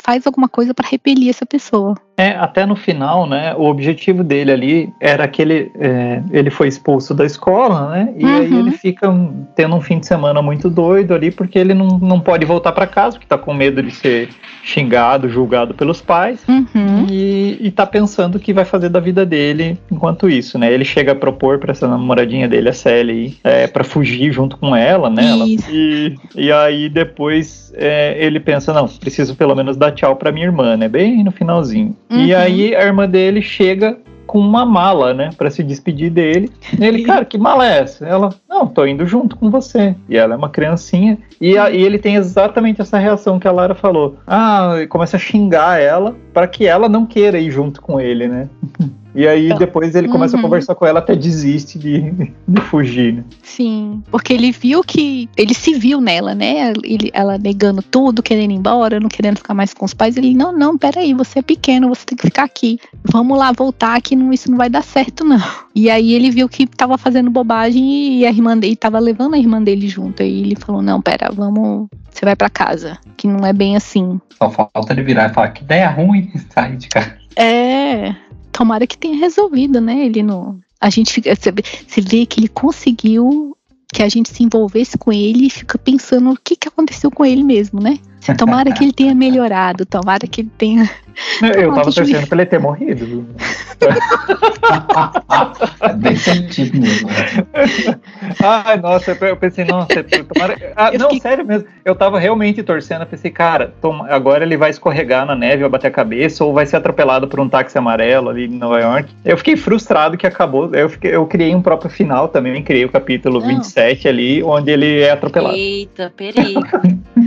[0.00, 1.94] faz alguma coisa para repelir essa pessoa.
[2.18, 3.54] É, até no final, né?
[3.54, 8.12] O objetivo dele ali era que ele, é, ele foi expulso da escola, né?
[8.16, 8.36] E uhum.
[8.36, 9.08] aí ele fica
[9.54, 12.88] tendo um fim de semana muito doido ali, porque ele não, não pode voltar para
[12.88, 14.30] casa, porque tá com medo de ser
[14.64, 17.06] xingado, julgado pelos pais, uhum.
[17.08, 20.72] e, e tá pensando o que vai fazer da vida dele enquanto isso, né?
[20.72, 24.74] Ele chega a propor para essa namoradinha dele, a Sally, é, para fugir junto com
[24.74, 25.24] ela, né?
[25.24, 30.32] Ela, e, e aí depois é, ele pensa, não, preciso pelo menos dar tchau para
[30.32, 30.88] minha irmã, né?
[30.88, 31.96] Bem no finalzinho.
[32.10, 32.24] Uhum.
[32.24, 33.98] E aí a irmã dele chega
[34.28, 36.50] com uma mala, né, para se despedir dele.
[36.78, 38.06] E ele, cara, que mala é essa?
[38.06, 39.96] Ela, não, tô indo junto com você.
[40.06, 41.16] E ela é uma criancinha.
[41.40, 44.18] E, a, e ele tem exatamente essa reação que a Lara falou.
[44.26, 48.48] Ah, começa a xingar ela para que ela não queira ir junto com ele, né?
[49.18, 50.38] E aí depois ele começa uhum.
[50.38, 52.12] a conversar com ela até desiste de,
[52.46, 53.24] de fugir, né?
[53.42, 55.28] Sim, porque ele viu que.
[55.36, 56.72] Ele se viu nela, né?
[56.84, 60.16] Ele, ela negando tudo, querendo ir embora, não querendo ficar mais com os pais.
[60.16, 62.78] Ele, não, não, peraí, você é pequeno, você tem que ficar aqui.
[63.10, 65.42] Vamos lá voltar, que não, isso não vai dar certo, não.
[65.74, 69.38] E aí ele viu que tava fazendo bobagem e a irmã dele tava levando a
[69.38, 70.22] irmã dele junto.
[70.22, 71.88] Aí ele falou: não, pera, vamos.
[72.08, 72.96] Você vai para casa.
[73.16, 74.20] Que não é bem assim.
[74.38, 77.18] Só falta ele virar e falar que ideia ruim sair de casa.
[77.34, 78.16] É,
[78.58, 80.04] tomara que tenha resolvido, né?
[80.04, 80.58] Ele não.
[80.80, 81.32] A gente fica.
[81.32, 83.56] Você vê que ele conseguiu
[83.86, 87.24] que a gente se envolvesse com ele e fica pensando o que, que aconteceu com
[87.24, 88.00] ele mesmo, né?
[88.36, 90.90] Tomara que ele tenha melhorado, tomara que ele tenha.
[91.42, 93.26] Eu tava torcendo pra ele ter morrido.
[95.80, 97.08] é bem sentido mesmo.
[98.42, 100.56] Ai, nossa, eu pensei, nossa, tomara.
[100.76, 101.20] Ah, não, fiquei...
[101.20, 101.66] sério mesmo.
[101.84, 104.08] Eu tava realmente torcendo, eu pensei, cara, toma...
[104.08, 107.40] agora ele vai escorregar na neve, vai bater a cabeça, ou vai ser atropelado por
[107.40, 109.12] um táxi amarelo ali em Nova York.
[109.24, 110.72] Eu fiquei frustrado que acabou.
[110.74, 111.14] Eu, fiquei...
[111.14, 113.48] eu criei um próprio final também, criei o capítulo não.
[113.48, 115.56] 27 ali, onde ele é atropelado.
[115.56, 116.62] Eita, perigo.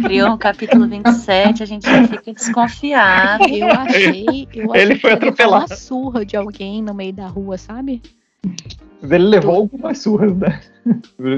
[0.04, 3.44] Criou um capítulo 27, a gente já fica desconfiado.
[3.48, 5.66] Eu achei, eu achei Ele foi atropelado.
[5.66, 8.02] uma surra de alguém no meio da rua, sabe?
[9.02, 10.60] Mas ele levou algumas surras, né?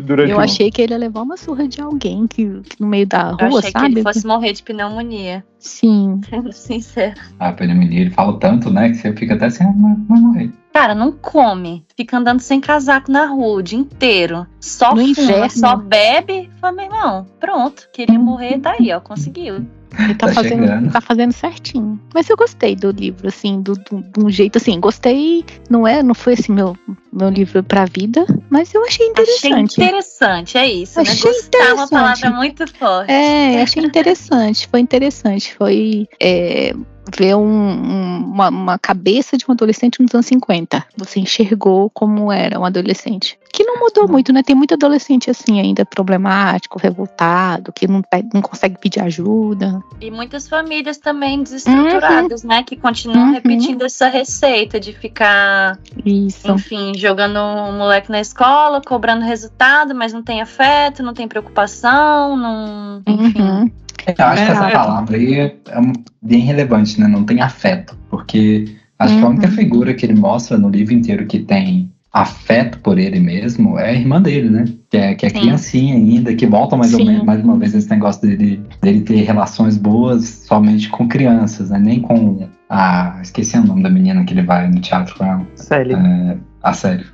[0.03, 3.07] Durante eu achei que ele ia levar uma surra de alguém que, que no meio
[3.07, 3.85] da rua, eu achei sabe?
[3.85, 5.43] que ele fosse morrer de pneumonia.
[5.59, 6.19] Sim.
[6.29, 7.19] Sendo sincero.
[7.39, 8.89] Ah, pneumonia, ele fala tanto, né?
[8.89, 9.73] Que você fica até assim, ah,
[10.07, 10.51] vai morrer.
[10.74, 11.86] Cara, não come.
[11.95, 14.47] Fica andando sem casaco na rua o dia inteiro.
[14.59, 15.49] Só no fuma, inverno.
[15.51, 16.49] só bebe.
[16.59, 17.88] Fala, meu irmão, pronto.
[17.93, 18.99] Queria morrer, tá aí, ó.
[18.99, 19.65] Conseguiu.
[19.99, 21.99] Ele tá, tá fazendo, tá fazendo certinho.
[22.13, 24.80] Mas eu gostei do livro, assim, do, do, de um jeito assim.
[24.80, 26.76] Gostei, não é, não foi assim meu,
[27.11, 29.80] meu livro pra vida, mas eu achei interessante.
[29.80, 31.09] Achei interessante, é isso, né?
[31.09, 31.38] achei né?
[31.38, 33.11] Gostar é uma palavra muito forte.
[33.11, 35.53] É, achei interessante, foi interessante.
[35.55, 36.07] Foi.
[36.19, 36.74] É,
[37.11, 40.85] ver um, um, uma, uma, cabeça de um adolescente nos anos 50.
[40.97, 43.37] Você enxergou como era um adolescente.
[43.51, 44.41] Que não mudou muito, né?
[44.41, 48.01] Tem muito adolescente assim ainda problemático, revoltado, que não,
[48.33, 49.79] não consegue pedir ajuda.
[50.01, 52.49] E muitas famílias também desestruturadas, uhum.
[52.49, 52.63] né?
[52.63, 53.33] Que continuam uhum.
[53.33, 56.49] repetindo essa receita de ficar, Isso.
[56.51, 62.35] enfim, jogando um moleque na escola, cobrando resultado, mas não tem afeto, não tem preocupação,
[62.35, 63.03] não.
[63.05, 63.41] Enfim.
[63.41, 63.82] Uhum.
[64.07, 65.81] Eu acho que essa palavra aí é, é
[66.21, 67.07] bem relevante, né?
[67.07, 68.65] Não tem afeto, porque
[68.99, 69.19] acho uhum.
[69.19, 69.53] que a única uhum.
[69.53, 73.93] figura que ele mostra no livro inteiro que tem afeto por ele mesmo é a
[73.93, 74.65] irmã dele, né?
[74.89, 77.89] Que é, que é criancinha ainda, que volta mais, ou menos, mais uma vez esse
[77.89, 81.79] negócio dele, dele ter relações boas somente com crianças, né?
[81.79, 83.19] Nem com a.
[83.23, 85.47] Esqueci o nome da menina que ele vai no teatro com ela.
[85.55, 85.97] Sério.
[85.97, 87.05] É, a sério.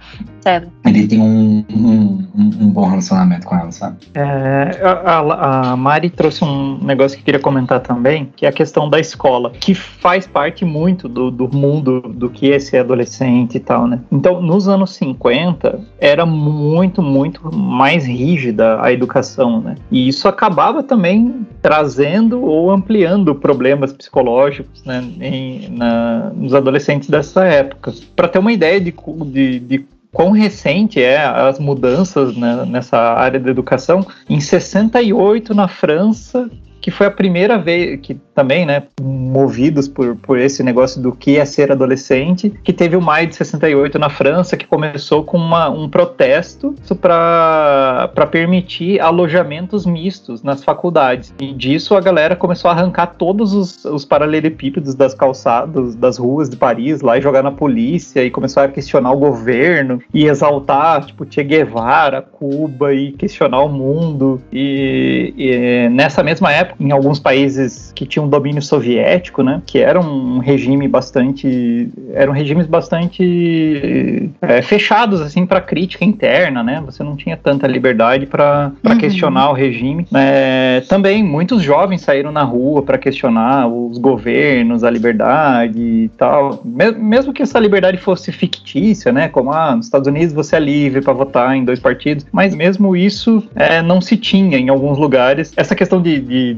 [0.41, 0.71] Sério.
[0.85, 3.97] Ele tem um, um, um, bom relacionamento com ela, sabe?
[4.13, 8.51] É, a, a, Mari trouxe um negócio que eu queria comentar também, que é a
[8.51, 13.55] questão da escola, que faz parte muito do, do mundo do que é ser adolescente
[13.55, 13.99] e tal, né?
[14.11, 19.75] Então, nos anos 50, era muito, muito mais rígida a educação, né?
[19.91, 27.43] E isso acabava também trazendo ou ampliando problemas psicológicos, né, em, na, nos adolescentes dessa
[27.45, 27.93] época.
[28.15, 28.93] Para ter uma ideia de,
[29.25, 34.05] de, de quão recente é as mudanças né, nessa área da educação.
[34.29, 36.49] Em 68, na França,
[36.81, 41.37] que foi a primeira vez que também, né, movidos por, por esse negócio do que
[41.37, 45.69] é ser adolescente, que teve o maio de 68 na França, que começou com uma,
[45.69, 51.33] um protesto para permitir alojamentos mistos nas faculdades.
[51.39, 56.49] E disso a galera começou a arrancar todos os, os paralelepípedos das calçadas, das ruas
[56.49, 61.05] de Paris lá e jogar na polícia e começou a questionar o governo e exaltar,
[61.05, 64.41] tipo, Che Guevara, Cuba e questionar o mundo.
[64.51, 69.99] E, e nessa mesma época, em alguns países que tinham domínio soviético, né, que era
[69.99, 76.81] um regime bastante, eram regimes bastante é, fechados assim para crítica interna, né?
[76.85, 78.97] Você não tinha tanta liberdade para uhum.
[78.97, 80.05] questionar o regime.
[80.13, 86.61] É, também muitos jovens saíram na rua para questionar os governos, a liberdade e tal.
[86.65, 89.27] Mesmo que essa liberdade fosse fictícia, né?
[89.27, 92.95] Como ah, nos Estados Unidos você é livre para votar em dois partidos, mas mesmo
[92.95, 95.53] isso é, não se tinha em alguns lugares.
[95.55, 96.57] Essa questão de, de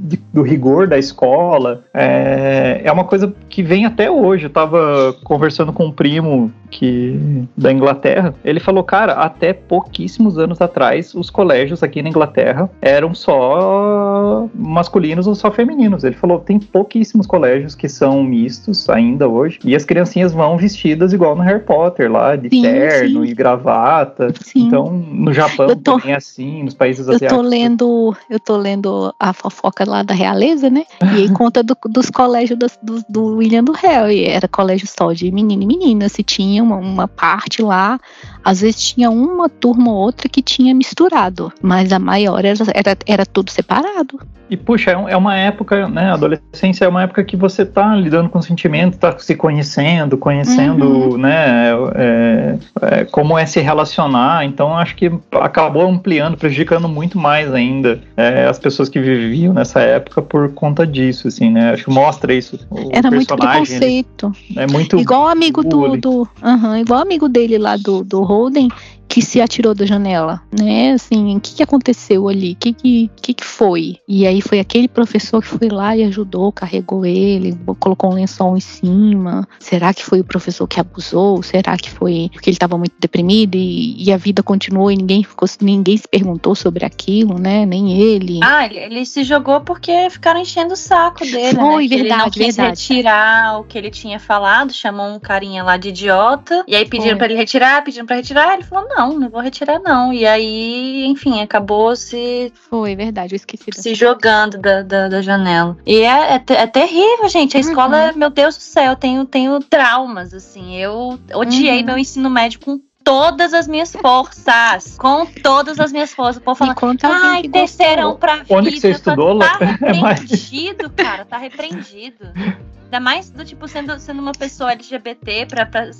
[0.00, 4.44] de, do rigor da escola é, é uma coisa que vem até hoje.
[4.44, 7.18] Eu estava conversando com um primo que
[7.56, 13.14] da Inglaterra, ele falou, cara, até pouquíssimos anos atrás, os colégios aqui na Inglaterra eram
[13.14, 16.04] só masculinos ou só femininos.
[16.04, 21.12] Ele falou, tem pouquíssimos colégios que são mistos ainda hoje, e as criancinhas vão vestidas
[21.12, 23.30] igual no Harry Potter, lá, de sim, terno sim.
[23.30, 24.32] e gravata.
[24.42, 24.66] Sim.
[24.66, 27.32] Então, no Japão tô, também é assim, nos países asiáticos.
[27.32, 30.84] Eu tô lendo, eu tô lendo a fofoca lá da realeza, né?
[31.02, 35.12] E aí conta do, dos colégios do, do, do William do Harry, era colégio só
[35.12, 37.98] de menino e menina, se tinha uma, uma parte lá,
[38.44, 42.96] às vezes tinha uma turma ou outra que tinha misturado, mas a maior era, era,
[43.06, 44.20] era tudo separado.
[44.50, 46.10] E puxa, é, é uma época, né?
[46.10, 51.10] A adolescência é uma época que você tá lidando com sentimentos, tá se conhecendo, conhecendo,
[51.10, 51.18] uhum.
[51.18, 51.70] né?
[51.94, 54.44] É, é, como é se relacionar.
[54.44, 59.77] Então acho que acabou ampliando, prejudicando muito mais ainda é, as pessoas que viviam nessa
[59.80, 61.72] época por conta disso, assim, né?
[61.72, 62.58] Acho que mostra isso.
[62.92, 64.32] Era muito preconceito.
[64.56, 68.68] É muito igual amigo do, do uhum, igual amigo dele lá do, do Holden
[69.08, 70.92] que se atirou da janela, né?
[70.92, 72.52] Assim, o que, que aconteceu ali?
[72.52, 73.96] O que, que, que, que foi?
[74.06, 78.56] E aí foi aquele professor que foi lá e ajudou, carregou ele, colocou um lençol
[78.56, 79.48] em cima.
[79.58, 81.42] Será que foi o professor que abusou?
[81.42, 85.24] Será que foi porque ele estava muito deprimido e, e, a vida continuou e ninguém
[85.24, 87.64] ficou, ninguém se perguntou sobre aquilo, né?
[87.64, 88.40] Nem ele.
[88.42, 91.54] Ah, ele, se jogou porque ficaram enchendo o saco dele, né?
[91.54, 91.96] foi, né?
[91.96, 92.80] verdade, ele não quis verdade.
[92.82, 97.16] retirar o que ele tinha falado, chamou um carinha lá de idiota e aí pediram
[97.16, 100.12] para ele retirar, pediram para retirar, ele falou não, não, não vou retirar, não.
[100.12, 102.52] E aí, enfim, acabou se.
[102.68, 103.70] Foi, verdade, eu esqueci.
[103.72, 105.76] Se jogando da, da, da, janela.
[105.86, 107.56] E é, é, é, terrível, gente.
[107.56, 108.18] A escola, uhum.
[108.18, 110.76] meu Deus do céu, eu tenho, tenho traumas, assim.
[110.76, 111.86] Eu odiei uhum.
[111.86, 114.96] meu ensino médio com todas as minhas forças.
[114.98, 116.38] Com todas as minhas forças.
[116.38, 116.74] O povo fala,
[117.04, 118.54] ai, terceirão pra vida.
[118.54, 119.38] Onde que você estudou?
[119.38, 122.26] Tá repreendido, cara, tá repreendido.
[122.88, 125.90] Ainda mais do tipo, sendo, sendo uma pessoa LGBT, pra, pra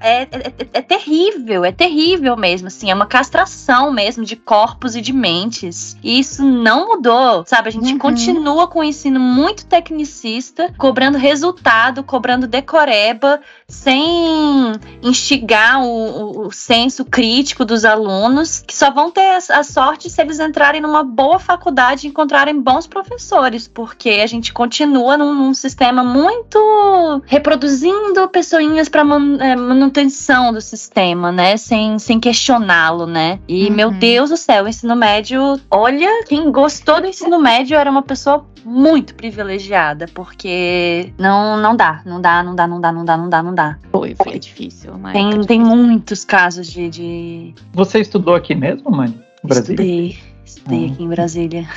[0.00, 4.96] é, é, é, é, terrível, é terrível mesmo, assim, é uma castração mesmo de corpos
[4.96, 5.96] e de mentes.
[6.02, 7.68] E isso não mudou, sabe?
[7.68, 7.98] A gente uhum.
[8.00, 14.72] continua com o ensino muito tecnicista, cobrando resultado, cobrando decoreba, sem
[15.04, 20.10] instigar o, o, o senso crítico dos alunos, que só vão ter a, a sorte
[20.10, 25.32] se eles entrarem numa boa faculdade e encontrarem bons professores, porque a gente continua num,
[25.32, 31.56] num sistema muito muito reproduzindo pessoinhas para man, é, manutenção do sistema, né?
[31.56, 33.38] Sem, sem questioná-lo, né?
[33.46, 33.74] E uhum.
[33.74, 38.02] meu Deus do céu, o ensino médio, olha, quem gostou do ensino médio era uma
[38.02, 43.16] pessoa muito privilegiada, porque não, não dá, não dá, não dá, não dá, não dá,
[43.16, 43.78] não dá, não dá.
[43.92, 44.92] Foi, foi difícil.
[45.12, 47.54] Tem, tem muitos casos de, de.
[47.74, 49.14] Você estudou aqui mesmo, mãe?
[49.42, 49.74] Brasil?
[49.74, 50.33] Estudei.
[50.44, 51.68] Estudei aqui em Brasília.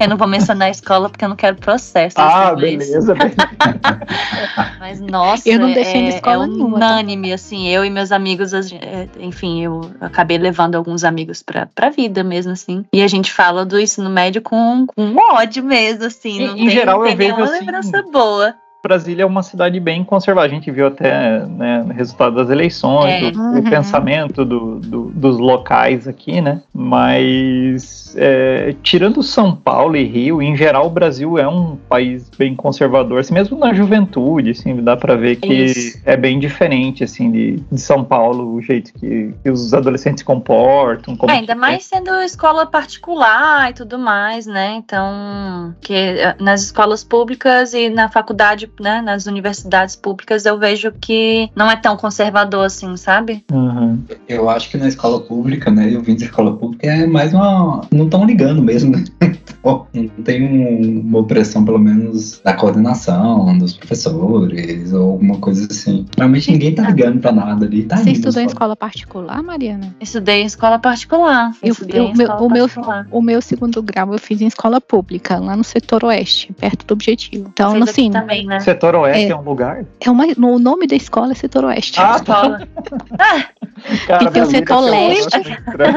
[0.00, 2.16] eu não vou mencionar a escola porque eu não quero processo.
[2.18, 3.14] Ah, beleza.
[4.78, 7.34] mas, nossa, eu não deixei é, escola é unânime, nenhuma.
[7.34, 12.24] assim, eu e meus amigos, é, enfim, eu acabei levando alguns amigos pra, pra vida
[12.24, 12.84] mesmo, assim.
[12.92, 16.46] E a gente fala do ensino médio com, com ódio mesmo, assim.
[16.46, 18.54] Não em, tem, geral, tem eu vejo assim, lembrança boa.
[18.82, 20.50] Brasília é uma cidade bem conservadora.
[20.50, 23.28] A gente viu até né, o resultado das eleições, é.
[23.28, 23.58] o, uhum.
[23.58, 26.62] o, pensamento do, do, dos locais aqui, né?
[26.72, 32.54] Mas é, tirando São Paulo e Rio, em geral o Brasil é um país bem
[32.54, 36.00] conservador, assim, mesmo na juventude, assim, dá para ver que Isso.
[36.04, 40.24] é bem diferente, assim, de, de São Paulo, o jeito que, que os adolescentes se
[40.24, 41.16] comportam.
[41.28, 44.74] É, ainda mais sendo escola particular e tudo mais, né?
[44.76, 50.92] Então, que eh, nas escolas públicas e na faculdade né, nas universidades públicas, eu vejo
[51.00, 53.44] que não é tão conservador assim, sabe?
[53.50, 53.98] Uhum.
[54.28, 57.82] Eu acho que na escola pública, né, eu vim da escola pública, é mais uma.
[57.90, 59.04] Não estão ligando mesmo, né?
[59.60, 65.66] Então, não tem um, uma opressão, pelo menos, da coordenação, dos professores, ou alguma coisa
[65.70, 66.06] assim.
[66.16, 67.82] Realmente ninguém tá ligando pra nada ali.
[67.82, 69.94] Tá Você estudou em escola particular, Mariana?
[70.00, 71.52] Estudei em escola particular.
[71.62, 72.66] Eu, eu, eu meu, o, meu,
[73.10, 76.92] o meu segundo grau eu fiz em escola pública, lá no setor oeste, perto do
[76.92, 77.48] objetivo.
[77.52, 78.10] Então, assim.
[78.10, 78.59] Também, né?
[78.60, 79.84] Setor Oeste é, é um lugar?
[80.00, 82.00] É uma, o nome da escola é Setor Oeste.
[82.00, 82.66] Ah, tá.
[84.06, 85.40] Cara, e tem o setor leste.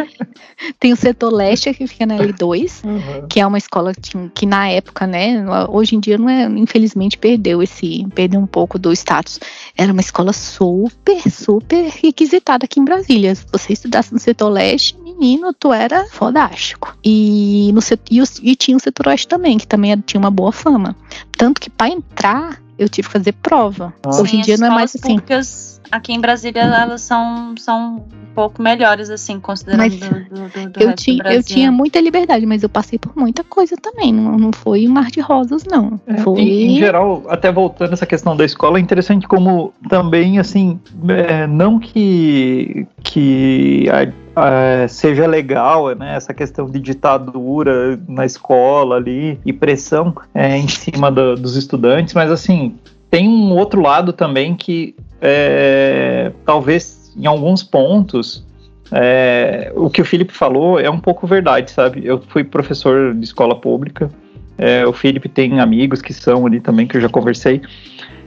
[0.79, 3.27] tem o setor leste que fica na L2, uhum.
[3.27, 7.17] que é uma escola que, que, na época, né, hoje em dia não é, infelizmente
[7.17, 9.39] perdeu esse, perdeu um pouco do status.
[9.77, 13.35] Era uma escola super, super requisitada aqui em Brasília.
[13.35, 16.95] Se você estudasse no setor leste, menino, tu era fodástico.
[17.03, 17.79] E, no,
[18.11, 18.21] e,
[18.51, 20.95] e tinha o setor oeste também, que também tinha uma boa fama.
[21.37, 23.93] Tanto que para entrar, eu tive que fazer prova.
[24.03, 24.21] Ah.
[24.21, 25.15] Hoje em dia não é mais assim.
[25.15, 30.69] Públicas aqui em Brasília elas são, são um pouco melhores, assim, considerando mas do, do,
[30.69, 34.11] do eu, tinha, eu tinha muita liberdade, mas eu passei por muita coisa também.
[34.11, 35.99] Não, não foi um mar de rosas, não.
[36.07, 36.41] É, foi...
[36.41, 41.45] em, em, geral, até voltando essa questão da escola, é interessante como também, assim, é,
[41.47, 43.87] não que, que
[44.35, 50.67] a, seja legal, né, essa questão de ditadura na escola ali e pressão é, em
[50.67, 52.75] cima do, dos estudantes, mas assim
[53.13, 58.45] tem um outro lado também que é, talvez em alguns pontos
[58.91, 62.05] é, o que o Felipe falou é um pouco verdade, sabe?
[62.05, 64.09] Eu fui professor de escola pública,
[64.57, 67.61] é, o Felipe tem amigos que são ali também, que eu já conversei.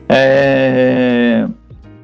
[0.09, 1.47] É,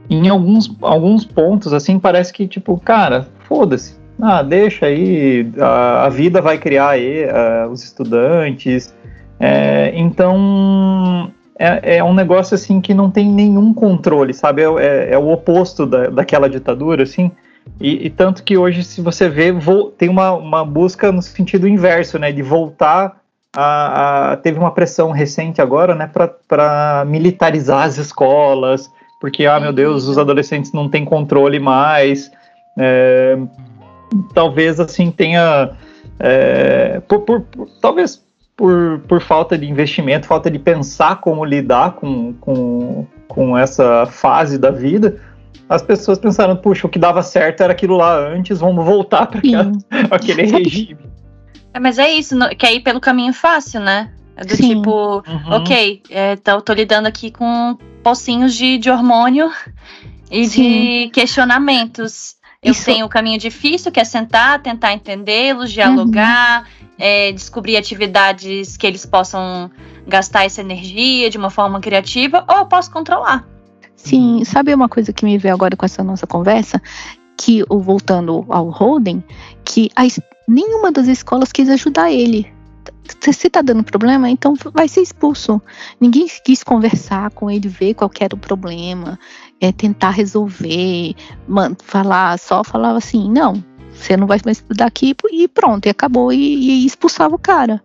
[0.09, 3.97] em alguns, alguns pontos, assim, parece que, tipo, cara, foda-se.
[4.21, 8.95] Ah, deixa aí, a, a vida vai criar aí a, os estudantes.
[9.41, 14.63] É, então, é, é, um negócio assim que não tem nenhum controle, sabe?
[14.63, 17.31] É, é, é o oposto da, daquela ditadura, assim.
[17.81, 19.53] E, e, tanto que hoje, se você vê,
[19.97, 22.33] tem uma, uma busca no sentido inverso, né?
[22.33, 23.21] De voltar
[23.55, 26.11] a, a teve uma pressão recente agora, né?
[26.49, 28.91] Para militarizar as escolas,
[29.21, 32.31] porque, ah, meu Deus, os adolescentes não têm controle mais.
[32.79, 33.39] É,
[34.35, 35.71] talvez, assim, tenha...
[36.19, 38.23] É, por, por, por, talvez
[38.63, 44.57] por, por falta de investimento, falta de pensar como lidar com, com, com essa fase
[44.57, 45.21] da vida,
[45.69, 49.41] as pessoas pensaram, puxa, o que dava certo era aquilo lá antes, vamos voltar para
[50.15, 50.97] aquele regime.
[51.75, 54.13] É, mas é isso, quer ir pelo caminho fácil, né?
[54.37, 54.77] É do Sim.
[54.77, 55.55] tipo, uhum.
[55.55, 59.51] ok, é, tô, tô, lidando aqui com pocinhos de, de hormônio
[60.31, 60.63] e Sim.
[60.63, 62.37] de questionamentos.
[62.63, 62.85] Eu Isso.
[62.85, 68.87] tenho o caminho difícil, que é sentar, tentar entendê-los, dialogar, uhum é, descobrir atividades que
[68.87, 69.69] eles possam
[70.07, 73.45] gastar essa energia de uma forma criativa, ou eu posso controlar.
[73.97, 76.81] Sim, sabe uma coisa que me veio agora com essa nossa conversa?
[77.37, 79.23] Que, voltando ao Holden,
[79.65, 80.03] que a,
[80.47, 82.53] nenhuma das escolas quis ajudar ele.
[83.33, 85.61] Se está dando problema, então vai ser expulso.
[86.01, 89.19] Ninguém quis conversar com ele, ver qual era o problema,
[89.63, 91.15] é, tentar resolver,
[91.47, 95.89] man, falar, só falava assim, não, você não vai mais estudar aqui e pronto, e
[95.89, 97.81] acabou, e, e expulsava o cara.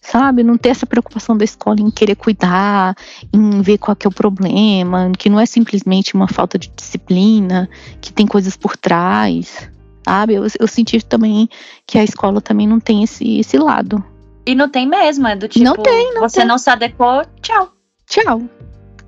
[0.00, 0.44] Sabe?
[0.44, 2.94] Não ter essa preocupação da escola em querer cuidar,
[3.32, 7.68] em ver qual que é o problema, que não é simplesmente uma falta de disciplina,
[8.00, 9.68] que tem coisas por trás.
[10.08, 10.34] Sabe?
[10.34, 11.48] Eu, eu senti também
[11.84, 14.02] que a escola também não tem esse, esse lado.
[14.46, 16.46] E não tem mesmo, é do tipo, não tem, não você tem.
[16.46, 17.72] não se adequou, tchau.
[18.06, 18.42] Tchau.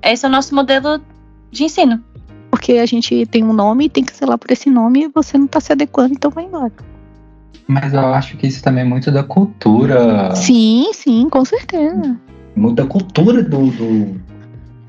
[0.03, 1.01] Esse é o nosso modelo
[1.51, 2.01] de ensino
[2.51, 5.07] porque a gente tem um nome e tem que ser lá por esse nome e
[5.07, 6.71] você não tá se adequando, então vai embora.
[7.67, 10.35] Mas eu acho que isso também é muito da cultura.
[10.35, 12.19] Sim, sim, com certeza.
[12.55, 14.21] Muito da cultura do, do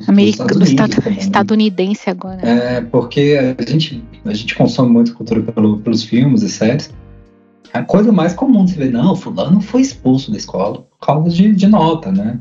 [0.09, 2.41] América, do estado, estadunidense agora.
[2.47, 6.93] É, porque a gente, a gente consome muito cultura pelo, pelos filmes e séries.
[7.73, 11.53] A coisa mais comum você ver, não, fulano foi expulso da escola por causa de,
[11.53, 12.39] de nota, né?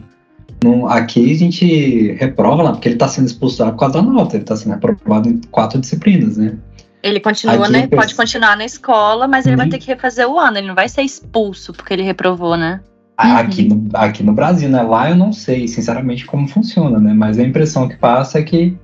[0.64, 4.36] No, aqui a gente reprova lá, porque ele está sendo expulso por causa da nota,
[4.36, 6.58] ele está sendo reprovado em quatro disciplinas, né?
[7.02, 7.88] Ele continua, aqui, né?
[7.88, 9.62] Pode continuar na escola, mas ele uhum.
[9.62, 12.80] vai ter que refazer o ano, ele não vai ser expulso porque ele reprovou, né?
[13.18, 13.90] Aqui, uhum.
[13.92, 14.84] no, aqui no Brasil, né?
[14.84, 17.14] Lá eu não sei, sinceramente, como funciona, né?
[17.14, 18.78] Mas a impressão que passa é que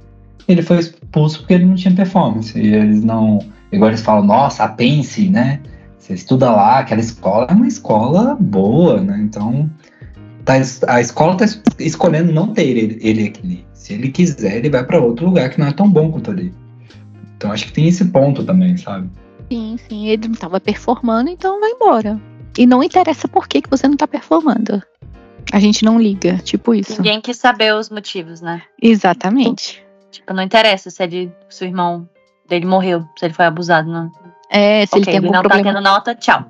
[0.47, 2.57] ele foi expulso porque ele não tinha performance.
[2.57, 3.39] E eles não.
[3.71, 5.59] Igual eles falam, nossa, a Pense, né?
[5.99, 9.19] Você estuda lá, aquela escola é uma escola boa, né?
[9.21, 9.69] Então,
[10.47, 10.53] tá,
[10.87, 11.45] a escola tá
[11.77, 13.65] escolhendo não ter ele, ele aqui.
[13.73, 16.53] Se ele quiser, ele vai para outro lugar que não é tão bom quanto ali.
[17.35, 19.09] Então, acho que tem esse ponto também, sabe?
[19.51, 20.07] Sim, sim.
[20.07, 22.19] Ele não estava performando, então vai embora.
[22.57, 24.81] E não interessa por que, que você não tá performando.
[25.53, 27.01] A gente não liga, tipo isso.
[27.01, 28.63] Ninguém quis saber os motivos, né?
[28.81, 29.85] Exatamente.
[30.11, 32.09] Tipo, não interessa se ele, se o irmão
[32.49, 34.11] dele morreu, se ele foi abusado, não.
[34.49, 35.63] É, se okay, ele tem algum ele não problema.
[35.63, 36.45] tá tendo nota, tchau.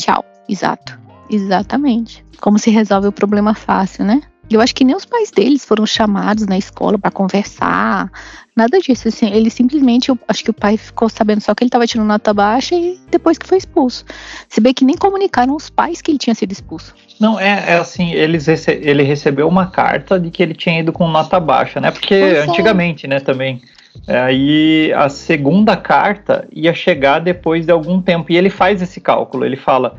[0.00, 0.98] Tchau, exato.
[1.30, 2.24] Exatamente.
[2.40, 4.20] Como se resolve o problema fácil, né?
[4.50, 8.10] Eu acho que nem os pais deles foram chamados na escola para conversar,
[8.56, 9.06] nada disso.
[9.06, 12.34] Assim, ele simplesmente, acho que o pai ficou sabendo só que ele estava tirando nota
[12.34, 14.04] baixa e depois que foi expulso.
[14.48, 16.92] Se bem que nem comunicaram os pais que ele tinha sido expulso.
[17.20, 20.92] Não, é, é assim, eles rece ele recebeu uma carta de que ele tinha ido
[20.92, 21.92] com nota baixa, né?
[21.92, 22.40] Porque é.
[22.40, 23.62] antigamente, né, também.
[24.06, 28.32] É, aí a segunda carta ia chegar depois de algum tempo.
[28.32, 29.44] E ele faz esse cálculo.
[29.44, 29.96] Ele fala: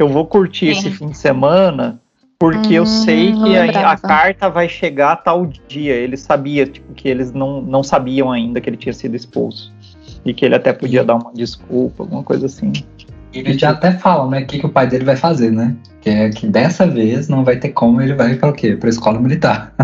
[0.00, 0.80] Eu vou curtir Sim.
[0.80, 2.00] esse fim de semana
[2.38, 5.92] porque hum, eu sei que a, a, carta vai chegar tal dia.
[5.92, 9.70] Ele sabia, tipo, que eles não, não sabiam ainda que ele tinha sido expulso.
[10.24, 12.72] E que ele até podia dar uma desculpa, alguma coisa assim.
[13.32, 15.76] Ele já até fala, né, o que, que o pai dele vai fazer, né?
[16.00, 18.74] Que é que dessa vez não vai ter como, ele vai para o quê?
[18.74, 19.74] Para escola militar.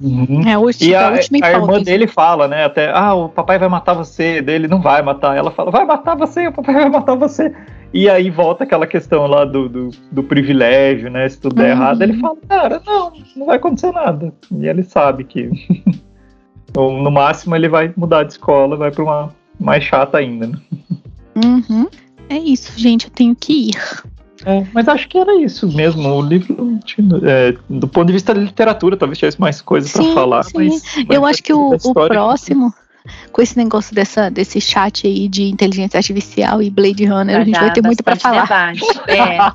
[0.00, 0.48] Uhum.
[0.48, 3.68] É, o, e a, a, a irmã dele fala, né, até, ah, o papai vai
[3.68, 5.36] matar você, dele não vai matar.
[5.36, 7.52] Ela fala, vai matar você, o papai vai matar você.
[7.92, 11.28] E aí volta aquela questão lá do, do, do privilégio, né?
[11.28, 11.70] Se tudo der uhum.
[11.70, 14.32] errado, ele fala, cara, não, não vai acontecer nada.
[14.52, 15.50] E ele sabe que
[16.74, 20.58] no máximo ele vai mudar de escola, vai para uma mais chata ainda, né?
[21.44, 21.88] Uhum.
[22.28, 24.04] É isso, gente, eu tenho que ir.
[24.46, 26.08] É, mas acho que era isso mesmo.
[26.08, 26.78] O livro,
[27.24, 30.42] é, do ponto de vista da literatura, talvez tivesse mais coisas para falar.
[30.44, 30.52] Sim.
[30.54, 32.72] Mas, mas eu acho que o, o próximo
[33.32, 37.44] com esse negócio dessa, desse chat aí de inteligência artificial e Blade Runner, vai a
[37.44, 38.48] gente vai ter muito para falar.
[39.08, 39.38] É.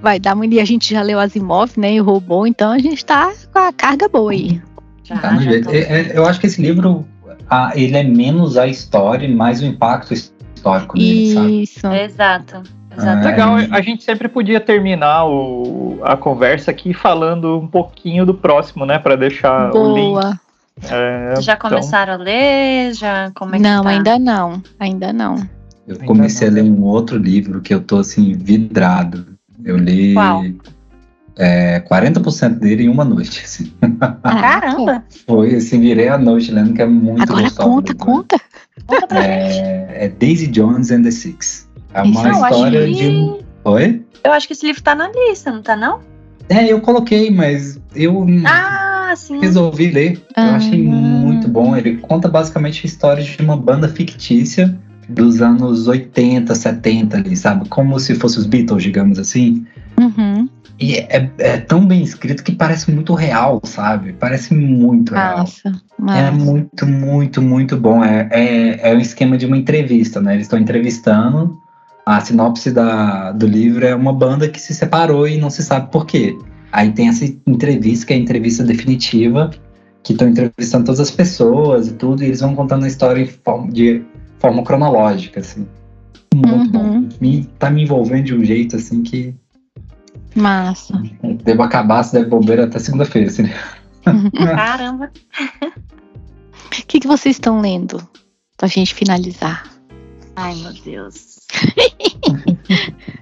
[0.00, 0.54] vai dar muito.
[0.54, 1.94] E a gente já leu Asimov, né?
[1.94, 4.60] E o robô, então a gente tá com a carga boa aí.
[5.04, 7.06] Já, tá já é, é, eu acho que esse livro
[7.48, 11.62] a, ele é menos a história e mais o impacto histórico dele, sabe?
[11.62, 11.86] Isso.
[11.86, 12.62] Exato.
[12.96, 13.24] Exato.
[13.24, 18.84] Legal, a gente sempre podia terminar o, a conversa aqui falando um pouquinho do próximo,
[18.84, 18.98] né?
[18.98, 19.88] Para deixar Boa.
[19.88, 20.38] o link
[20.90, 21.70] é, já então...
[21.70, 22.94] começaram a ler?
[22.94, 23.90] Já como é Não, tá?
[23.90, 24.62] ainda não.
[24.78, 25.36] Ainda não.
[25.86, 29.26] Eu comecei a ler um outro livro que eu tô assim vidrado.
[29.64, 30.42] Eu li Qual?
[31.38, 33.42] É, 40% dele em uma noite.
[33.44, 33.72] Assim.
[34.22, 35.04] Caramba!
[35.26, 38.36] Foi, assim, virei a noite lendo, que é muito Agora conta, conta.
[39.10, 41.68] É, é, Daisy Jones and the Six.
[41.94, 42.94] É uma Isso, história que...
[42.94, 43.44] de.
[43.64, 44.04] Oi?
[44.24, 46.00] Eu acho que esse livro tá na lista, não tá não?
[46.48, 48.26] É, eu coloquei, mas eu.
[48.46, 48.92] Ah!
[49.16, 49.40] sim.
[49.40, 50.22] Resolvi ler.
[50.36, 51.76] Eu achei muito bom.
[51.76, 54.76] Ele conta basicamente a história de uma banda fictícia
[55.08, 57.68] dos anos 80, 70 ali, sabe?
[57.68, 59.66] Como se fosse os Beatles, digamos assim.
[59.98, 60.48] Uhum.
[60.80, 64.14] E é, é, tão bem escrito que parece muito real, sabe?
[64.14, 65.38] Parece muito real.
[65.38, 65.72] Massa.
[66.08, 68.02] É muito, muito, muito bom.
[68.02, 70.34] É, é, é um esquema de uma entrevista, né?
[70.34, 71.56] Eles estão entrevistando.
[72.04, 75.90] A sinopse da, do livro é uma banda que se separou e não se sabe
[75.90, 76.36] por quê.
[76.72, 79.50] Aí tem essa entrevista, que é a entrevista definitiva,
[80.02, 83.70] que estão entrevistando todas as pessoas e tudo, e eles vão contando a história forma,
[83.70, 84.02] de
[84.38, 85.66] forma cronológica, assim.
[86.34, 87.02] Muito uhum.
[87.02, 87.08] bom.
[87.20, 89.34] Me, tá me envolvendo de um jeito, assim, que...
[90.34, 91.00] Massa.
[91.44, 93.44] Devo acabar, se der bobeira até segunda-feira, assim.
[94.34, 95.12] Caramba!
[96.66, 98.02] O que, que vocês estão lendo?
[98.56, 99.70] Pra gente finalizar.
[100.34, 101.31] Ai, meu Deus.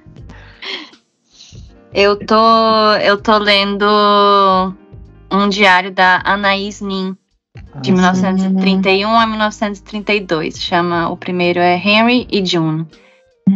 [1.92, 3.84] Eu tô, eu tô lendo
[5.30, 7.16] um diário da Anaïs Nin,
[7.82, 10.60] de 1931 ah, a 1932.
[10.60, 12.86] Chama, o primeiro é Henry e June.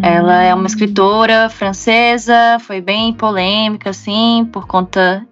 [0.02, 5.24] Ela é uma escritora francesa, foi bem polêmica, assim, por conta,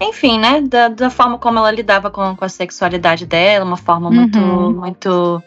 [0.00, 4.08] enfim, né, da, da forma como ela lidava com, com a sexualidade dela, uma forma
[4.08, 4.72] muito, uhum.
[4.72, 5.42] muito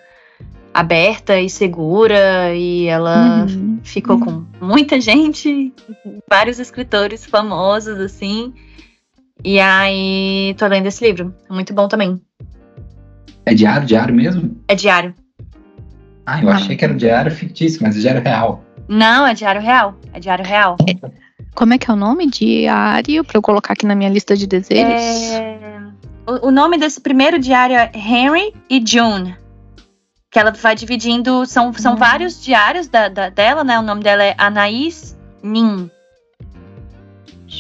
[0.76, 3.80] aberta e segura e ela uhum.
[3.82, 5.74] ficou com muita gente,
[6.30, 8.54] vários escritores famosos assim.
[9.42, 12.22] E aí tô lendo esse livro, é muito bom também.
[13.46, 14.54] É diário, diário mesmo?
[14.68, 15.16] É diário.
[16.26, 18.62] Ah, eu achei que era diário fictício, mas é diário real.
[18.90, 19.96] Não, é diário real.
[20.12, 20.76] É diário real.
[20.90, 21.10] É,
[21.54, 22.30] como é que é o nome?
[22.30, 25.32] Diário, para eu colocar aqui na minha lista de desejos.
[25.32, 25.80] É,
[26.28, 29.36] o, o, nome desse primeiro diário é Henry e June.
[30.36, 31.46] Que ela vai dividindo.
[31.46, 31.96] São, são hum.
[31.96, 33.80] vários diários da, da, dela, né?
[33.80, 35.90] O nome dela é Anaís Nin.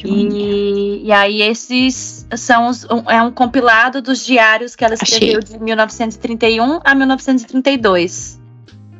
[0.04, 5.40] E, e, aí esses são os, um, é um compilado dos diários que ela escreveu
[5.40, 5.58] Achei.
[5.58, 8.42] de 1931 a 1932.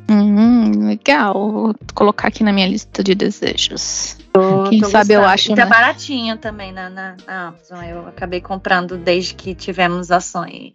[0.08, 1.34] Hum, legal.
[1.34, 4.16] Vou colocar aqui na minha lista de desejos.
[4.32, 5.12] Tô, Quem tô sabe gostando.
[5.12, 5.52] eu acho.
[5.52, 5.70] E tá né?
[5.70, 7.84] baratinho também na, na, na Amazon.
[7.84, 10.72] Eu acabei comprando desde que tivemos ações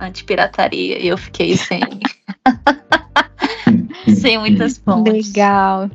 [0.00, 1.82] anti-pirataria e eu fiquei sem.
[4.14, 5.28] sem muitas fontes.
[5.28, 5.90] Legal.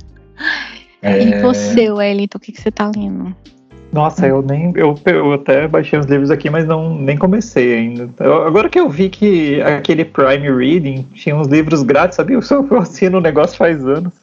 [1.02, 1.24] É...
[1.24, 3.36] E você, Wellington, o que, que você tá lendo?
[3.94, 4.74] Nossa, eu nem.
[4.76, 8.10] Eu, eu até baixei os livros aqui, mas não nem comecei ainda.
[8.20, 12.36] Eu, agora que eu vi que aquele Prime Reading tinha uns livros grátis, sabia?
[12.36, 12.42] Eu
[12.80, 14.14] assino o negócio faz anos.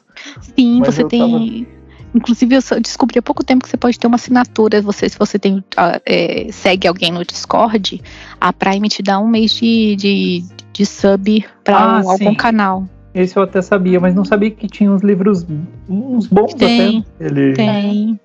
[0.41, 1.65] Sim, você tem.
[1.65, 1.81] Tava...
[2.13, 4.81] Inclusive, eu descobri há pouco tempo que você pode ter uma assinatura.
[4.81, 5.63] Você, se você tem,
[6.05, 8.01] é, segue alguém no Discord,
[8.41, 10.43] a Prime te dá um mês de, de,
[10.73, 12.85] de sub para ah, algum canal.
[13.13, 15.45] Esse eu até sabia, mas não sabia que tinha uns livros
[15.89, 17.25] uns bons tem, até.
[17.25, 17.53] Ele...
[17.53, 18.19] Tem.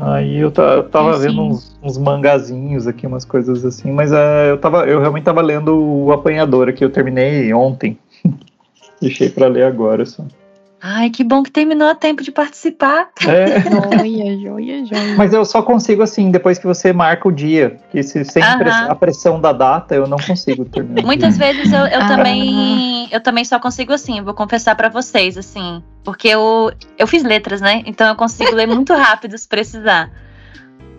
[0.00, 4.58] Aí eu, eu tava vendo uns, uns, mangazinhos aqui, umas coisas assim, mas uh, eu,
[4.58, 7.98] tava, eu realmente tava lendo o Apanhador aqui, eu terminei ontem.
[9.00, 10.24] Deixei para ler agora só.
[10.84, 13.10] Ai, que bom que terminou a tempo de participar.
[13.24, 13.60] É.
[13.98, 15.16] joia, joia, joia.
[15.16, 17.78] Mas eu só consigo assim, depois que você marca o dia.
[17.92, 21.06] Que se, sem a pressão da data, eu não consigo terminar.
[21.06, 25.80] Muitas vezes eu, eu também eu também só consigo assim, vou confessar para vocês, assim.
[26.02, 27.82] Porque eu, eu fiz letras, né?
[27.86, 30.10] Então eu consigo ler muito rápido se precisar.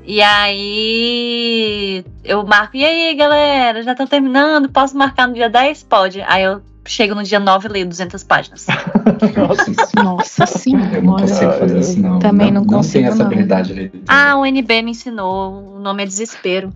[0.05, 5.83] E aí eu marco, e aí, galera, já tá terminando, posso marcar no dia 10?
[5.83, 6.21] Pode.
[6.21, 8.67] Aí eu chego no dia 9 e leio 200 páginas.
[9.35, 10.95] Nossa, Nossa senhora.
[10.95, 12.19] Eu não consigo fazer isso, não.
[12.19, 13.03] Também não, não consigo.
[13.05, 15.75] Não tenho essa habilidade de Ah, o NB me ensinou.
[15.75, 16.71] O nome é Desespero.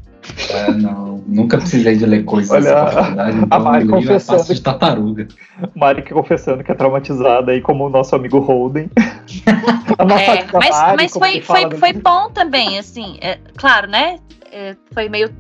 [0.50, 3.38] É, não, nunca precisei de ler coisas Olha, faculdade.
[3.38, 4.54] Então a Mari confessando.
[4.54, 5.28] de tartaruga.
[5.76, 8.90] Mari confessando que é traumatizada aí, como o nosso amigo Holden.
[8.98, 13.18] é, mas Mari, mas foi, foi, foi bom também, assim.
[13.22, 14.20] É, claro, né?
[14.52, 15.32] É, foi meio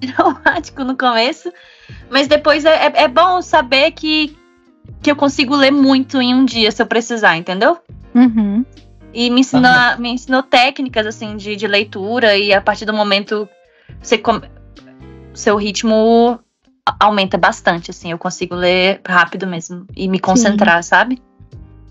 [0.00, 1.52] traumático no começo,
[2.10, 4.36] mas depois é, é, é, bom saber que,
[5.02, 7.78] que eu consigo ler muito em um dia se eu precisar, entendeu?
[8.14, 8.64] Uhum.
[9.12, 10.00] E me ensinou, uhum.
[10.00, 13.48] me ensinou técnicas assim de, de leitura e a partir do momento
[14.00, 14.20] você
[15.32, 16.38] seu ritmo
[17.00, 20.88] aumenta bastante, assim, eu consigo ler rápido mesmo e me concentrar, Sim.
[20.88, 21.22] sabe?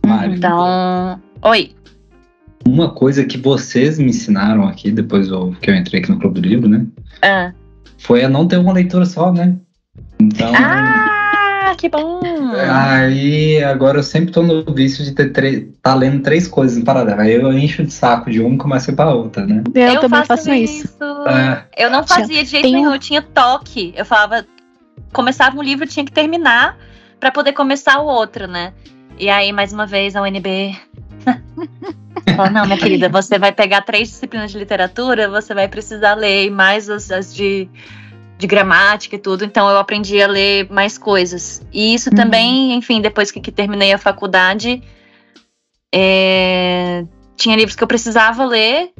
[0.06, 0.36] Mário.
[0.36, 1.72] Então, oi.
[2.66, 5.28] Uma coisa que vocês me ensinaram aqui, depois
[5.62, 6.86] que eu entrei aqui no Clube do Livro, né?
[7.22, 7.54] Ah.
[7.98, 9.58] Foi a não ter uma leitura só, né?
[10.20, 10.51] Então.
[10.55, 12.22] Ah, que bom!
[12.72, 17.22] Aí agora eu sempre tô no vício de ter tá lendo três coisas em paralelo.
[17.22, 19.64] Aí eu encho de saco de uma e começo a ir pra outra, né?
[19.74, 20.86] Eu, eu também faço, isso.
[20.86, 21.28] isso.
[21.28, 21.66] É.
[21.78, 22.74] Eu não fazia de jeito Tem...
[22.74, 23.93] nenhum, eu tinha toque.
[23.95, 24.45] Eu falava,
[25.11, 26.78] começava um livro, tinha que terminar
[27.20, 28.74] para poder começar o outro, né?
[29.18, 30.78] E aí, mais uma vez, a UNB.
[32.38, 36.49] oh, não, minha querida, você vai pegar três disciplinas de literatura, você vai precisar ler
[36.49, 37.70] mais as, as de
[38.44, 41.62] de gramática e tudo, então eu aprendi a ler mais coisas.
[41.72, 42.16] E isso uhum.
[42.16, 44.84] também, enfim, depois que, que terminei a faculdade,
[45.94, 47.06] é,
[47.38, 48.91] tinha livros que eu precisava ler,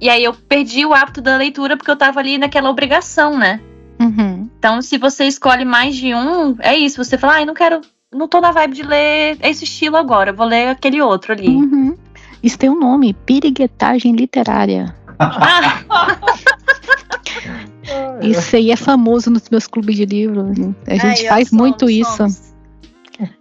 [0.00, 3.60] e aí eu perdi o hábito da leitura porque eu tava ali naquela obrigação, né?
[4.00, 4.50] Uhum.
[4.58, 7.80] Então, se você escolhe mais de um, é isso, você fala, ai, ah, não quero,
[8.12, 11.48] não tô na vibe de ler esse estilo agora, vou ler aquele outro ali.
[11.48, 11.96] Uhum.
[12.42, 14.92] Isso tem um nome, piriguetagem literária.
[15.20, 15.84] Ah.
[18.22, 20.46] Isso aí é famoso nos meus clubes de livro.
[20.86, 22.16] A gente Ai, faz somos, muito isso.
[22.16, 22.54] Somos,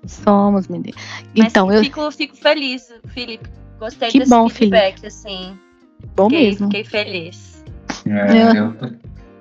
[0.05, 0.95] somos menina.
[1.35, 3.49] Então, Mas eu fico, fico feliz, Felipe.
[3.79, 5.07] Gostei que desse bom, feedback, Felipe.
[5.07, 5.57] assim.
[6.15, 6.67] Bom fiquei, mesmo.
[6.67, 7.63] Fiquei feliz.
[8.05, 8.75] É, eu,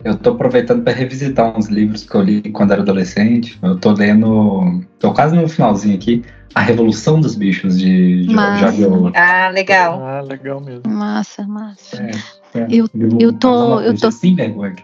[0.05, 3.59] eu tô aproveitando para revisitar uns livros que eu li quando era adolescente.
[3.63, 4.85] Eu tô lendo.
[4.99, 6.25] tô quase no finalzinho aqui.
[6.55, 8.25] A Revolução dos Bichos de
[8.59, 8.85] Jorge
[9.15, 10.03] Ah, legal.
[10.03, 10.83] Ah, legal mesmo.
[10.89, 12.03] Massa, massa.
[12.03, 12.11] É.
[12.55, 12.89] É, eu,
[13.19, 13.81] eu tô.
[13.81, 14.11] Eu tô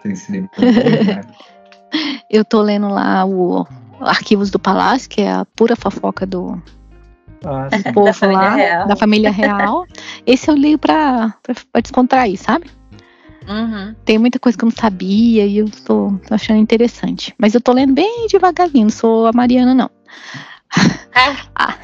[0.02, 0.50] tem esse livro.
[2.30, 3.66] eu tô lendo lá o
[4.00, 6.60] Arquivos do Palácio, que é a pura fofoca do,
[7.44, 8.86] ah, do povo da família lá, real.
[8.88, 9.86] da família real.
[10.26, 12.70] Esse eu leio pra, pra, pra descontrair, sabe?
[13.46, 13.94] Uhum.
[14.04, 17.34] Tem muita coisa que eu não sabia e eu tô, tô, achando interessante.
[17.38, 19.90] Mas eu tô lendo bem devagarzinho, não sou a Mariana, não.
[21.14, 21.36] É.
[21.54, 21.74] ah.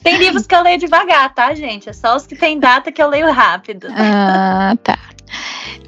[0.00, 1.88] Tem livros que eu leio devagar, tá, gente?
[1.88, 3.88] É só os que tem data que eu leio rápido.
[3.90, 4.96] Ah, tá.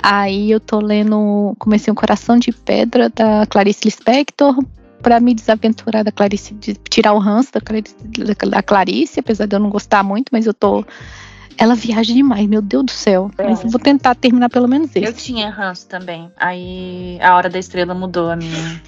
[0.02, 4.56] Aí eu tô lendo, comecei um Coração de Pedra da Clarice Lispector,
[5.02, 7.94] para me desaventurar da Clarice, de tirar o ranço da Clarice,
[8.50, 10.84] da Clarice, apesar de eu não gostar muito, mas eu tô
[11.56, 13.30] ela viaja demais, meu Deus do céu.
[13.36, 13.42] É.
[13.42, 15.04] Mas eu vou tentar terminar pelo menos esse.
[15.04, 16.30] Eu tinha ranço também.
[16.36, 18.80] Aí a Hora da Estrela mudou a minha.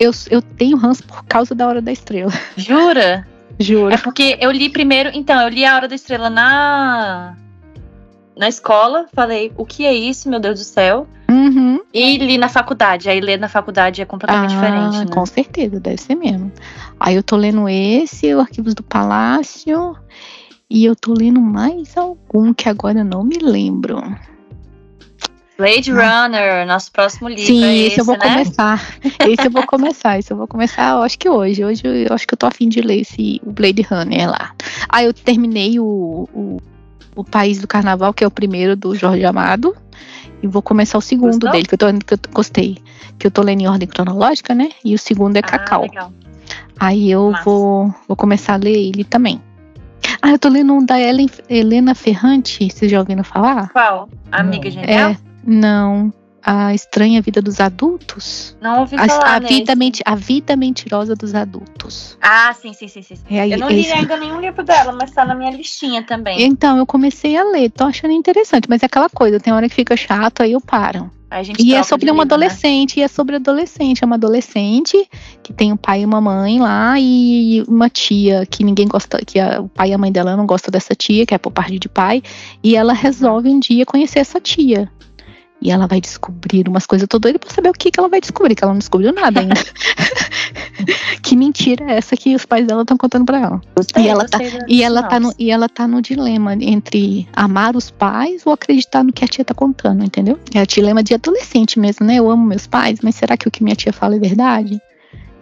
[0.00, 2.32] Eu, eu tenho ranço por causa da Hora da Estrela.
[2.56, 3.28] Jura?
[3.60, 3.92] Juro.
[3.92, 5.10] É porque eu li primeiro.
[5.12, 7.36] Então, eu li a Hora da Estrela na.
[8.38, 9.06] Na escola.
[9.12, 11.08] Falei, o que é isso, meu Deus do céu?
[11.28, 11.80] Uhum.
[11.92, 13.10] E li na faculdade.
[13.10, 14.98] Aí ler na faculdade é completamente ah, diferente.
[14.98, 15.06] Né?
[15.12, 16.52] Com certeza, deve ser mesmo.
[17.00, 19.96] Aí eu tô lendo esse, o Arquivos do Palácio.
[20.70, 24.00] E eu tô lendo mais algum que agora eu não me lembro.
[25.58, 27.44] Blade Runner, nosso próximo livro.
[27.44, 28.30] Sim, é esse, esse, eu vou né?
[28.30, 28.80] começar.
[29.28, 30.18] Esse eu vou começar.
[30.18, 31.64] Esse eu vou começar, eu acho que hoje.
[31.64, 34.52] Hoje eu acho que eu tô afim de ler esse o Blade Runner lá.
[34.88, 36.58] Ah, eu terminei o, o,
[37.14, 39.76] o País do Carnaval, que é o primeiro do Jorge Amado.
[40.42, 41.50] E vou começar o segundo Gostou?
[41.50, 42.78] dele, que eu, tô, que eu gostei.
[43.18, 44.70] Que eu tô lendo em ordem cronológica, né?
[44.84, 45.82] E o segundo é ah, Cacau.
[45.82, 46.12] Legal.
[46.78, 49.40] Aí eu vou, vou começar a ler ele também.
[50.22, 53.68] Ah, eu tô lendo um da Ellen, Helena Ferrante, vocês já ouviram falar?
[53.70, 54.08] Qual?
[54.30, 55.10] Amiga Genial?
[55.10, 56.12] É, não.
[56.42, 58.56] A Estranha Vida dos Adultos?
[58.60, 62.16] Não ouvi falar a, a vida, menti a vida Mentirosa dos Adultos.
[62.20, 63.02] Ah, sim, sim, sim.
[63.02, 63.16] sim.
[63.28, 63.92] É, eu não li esse...
[63.92, 66.42] ainda nenhum livro dela, mas tá na minha listinha também.
[66.42, 69.74] Então, eu comecei a ler, tô achando interessante, mas é aquela coisa, tem hora que
[69.74, 71.10] fica chato, aí eu paro
[71.58, 73.02] e é sobre uma adolescente, né?
[73.02, 74.02] e é sobre adolescente.
[74.02, 75.08] É uma adolescente
[75.42, 79.38] que tem um pai e uma mãe lá, e uma tia que ninguém gosta, que
[79.38, 81.78] a, o pai e a mãe dela não gostam dessa tia, que é por parte
[81.78, 82.22] de pai,
[82.62, 84.90] e ela resolve um dia conhecer essa tia.
[85.60, 87.02] E ela vai descobrir umas coisas.
[87.02, 89.12] Eu tô doida pra saber o que, que ela vai descobrir, que ela não descobriu
[89.12, 89.54] nada ainda.
[91.22, 93.60] que mentira é essa que os pais dela estão contando pra ela?
[93.76, 94.38] Gostei, e ela, tá,
[94.68, 99.02] e, ela tá no, e ela tá no dilema entre amar os pais ou acreditar
[99.02, 100.38] no que a tia tá contando, entendeu?
[100.54, 102.16] É o dilema de adolescente mesmo, né?
[102.16, 104.80] Eu amo meus pais, mas será que o que minha tia fala é verdade?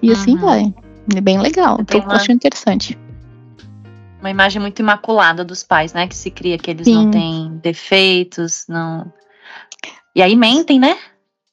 [0.01, 0.41] E assim uhum.
[0.41, 0.75] vai.
[1.15, 1.79] É bem legal.
[1.85, 2.15] Tô uma...
[2.15, 2.99] achando interessante.
[4.21, 6.09] Uma imagem muito imaculada dos pais, né?
[6.09, 6.95] Que se cria que eles Sim.
[6.95, 9.13] não têm defeitos, não
[10.17, 10.97] e aí mentem, né?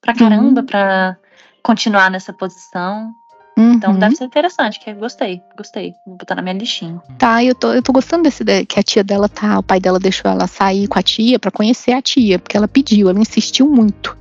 [0.01, 0.65] Pra caramba, uhum.
[0.65, 1.17] pra
[1.61, 3.11] continuar nessa posição.
[3.57, 3.73] Uhum.
[3.73, 5.93] Então deve ser interessante, que gostei, gostei.
[6.07, 7.01] Vou botar na minha listinha.
[7.17, 9.99] Tá, eu tô, eu tô gostando desse que a tia dela tá, o pai dela
[9.99, 13.69] deixou ela sair com a tia para conhecer a tia, porque ela pediu, ela insistiu
[13.69, 14.17] muito.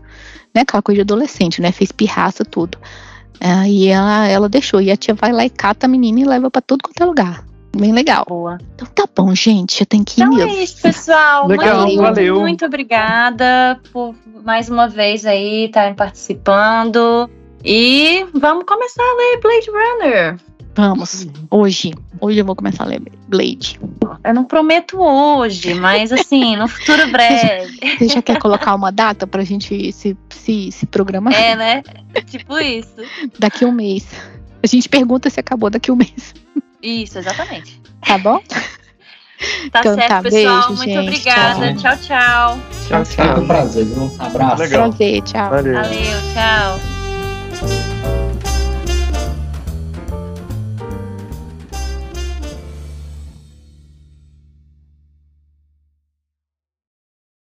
[0.53, 1.71] Né, aquela coisa de adolescente, né?
[1.71, 2.77] Fez pirraça, tudo.
[3.41, 4.81] Aí ela, ela deixou.
[4.81, 7.07] E a tia vai lá e cata a menina e leva para todo quanto é
[7.07, 7.45] lugar.
[7.77, 8.25] Bem legal.
[8.29, 8.59] Boa.
[8.75, 9.81] Então tá bom, gente.
[9.81, 10.51] Eu tenho que ir então mesmo.
[10.51, 11.47] é isso, pessoal.
[11.47, 12.41] legal, muito, valeu.
[12.41, 14.15] Muito obrigada por
[14.45, 17.31] mais uma vez aí estarem participando.
[17.65, 20.37] E vamos começar a ler Blade Runner.
[20.75, 21.93] Vamos, hoje.
[22.21, 23.79] Hoje eu vou começar a ler Blade.
[24.25, 27.99] Eu não prometo hoje, mas assim, no futuro breve.
[27.99, 31.35] Você já quer colocar uma data pra gente se, se, se programar?
[31.35, 31.83] É, né?
[32.27, 32.95] Tipo isso.
[33.39, 34.07] Daqui um mês.
[34.63, 36.35] A gente pergunta se acabou daqui um mês.
[36.83, 37.81] Isso, exatamente.
[38.05, 38.43] Tá bom?
[39.73, 40.55] Tá então, certo, tá, pessoal.
[40.55, 41.75] Beijo, Muito gente, obrigada.
[41.75, 42.61] Tchau, tchau.
[42.87, 43.35] Tchau, tchau.
[43.35, 44.03] Foi um prazer, viu?
[44.05, 44.63] Um abraço.
[44.63, 44.89] Legal.
[44.89, 45.51] Prazer, tchau.
[45.51, 47.92] Valeu, Valeu tchau.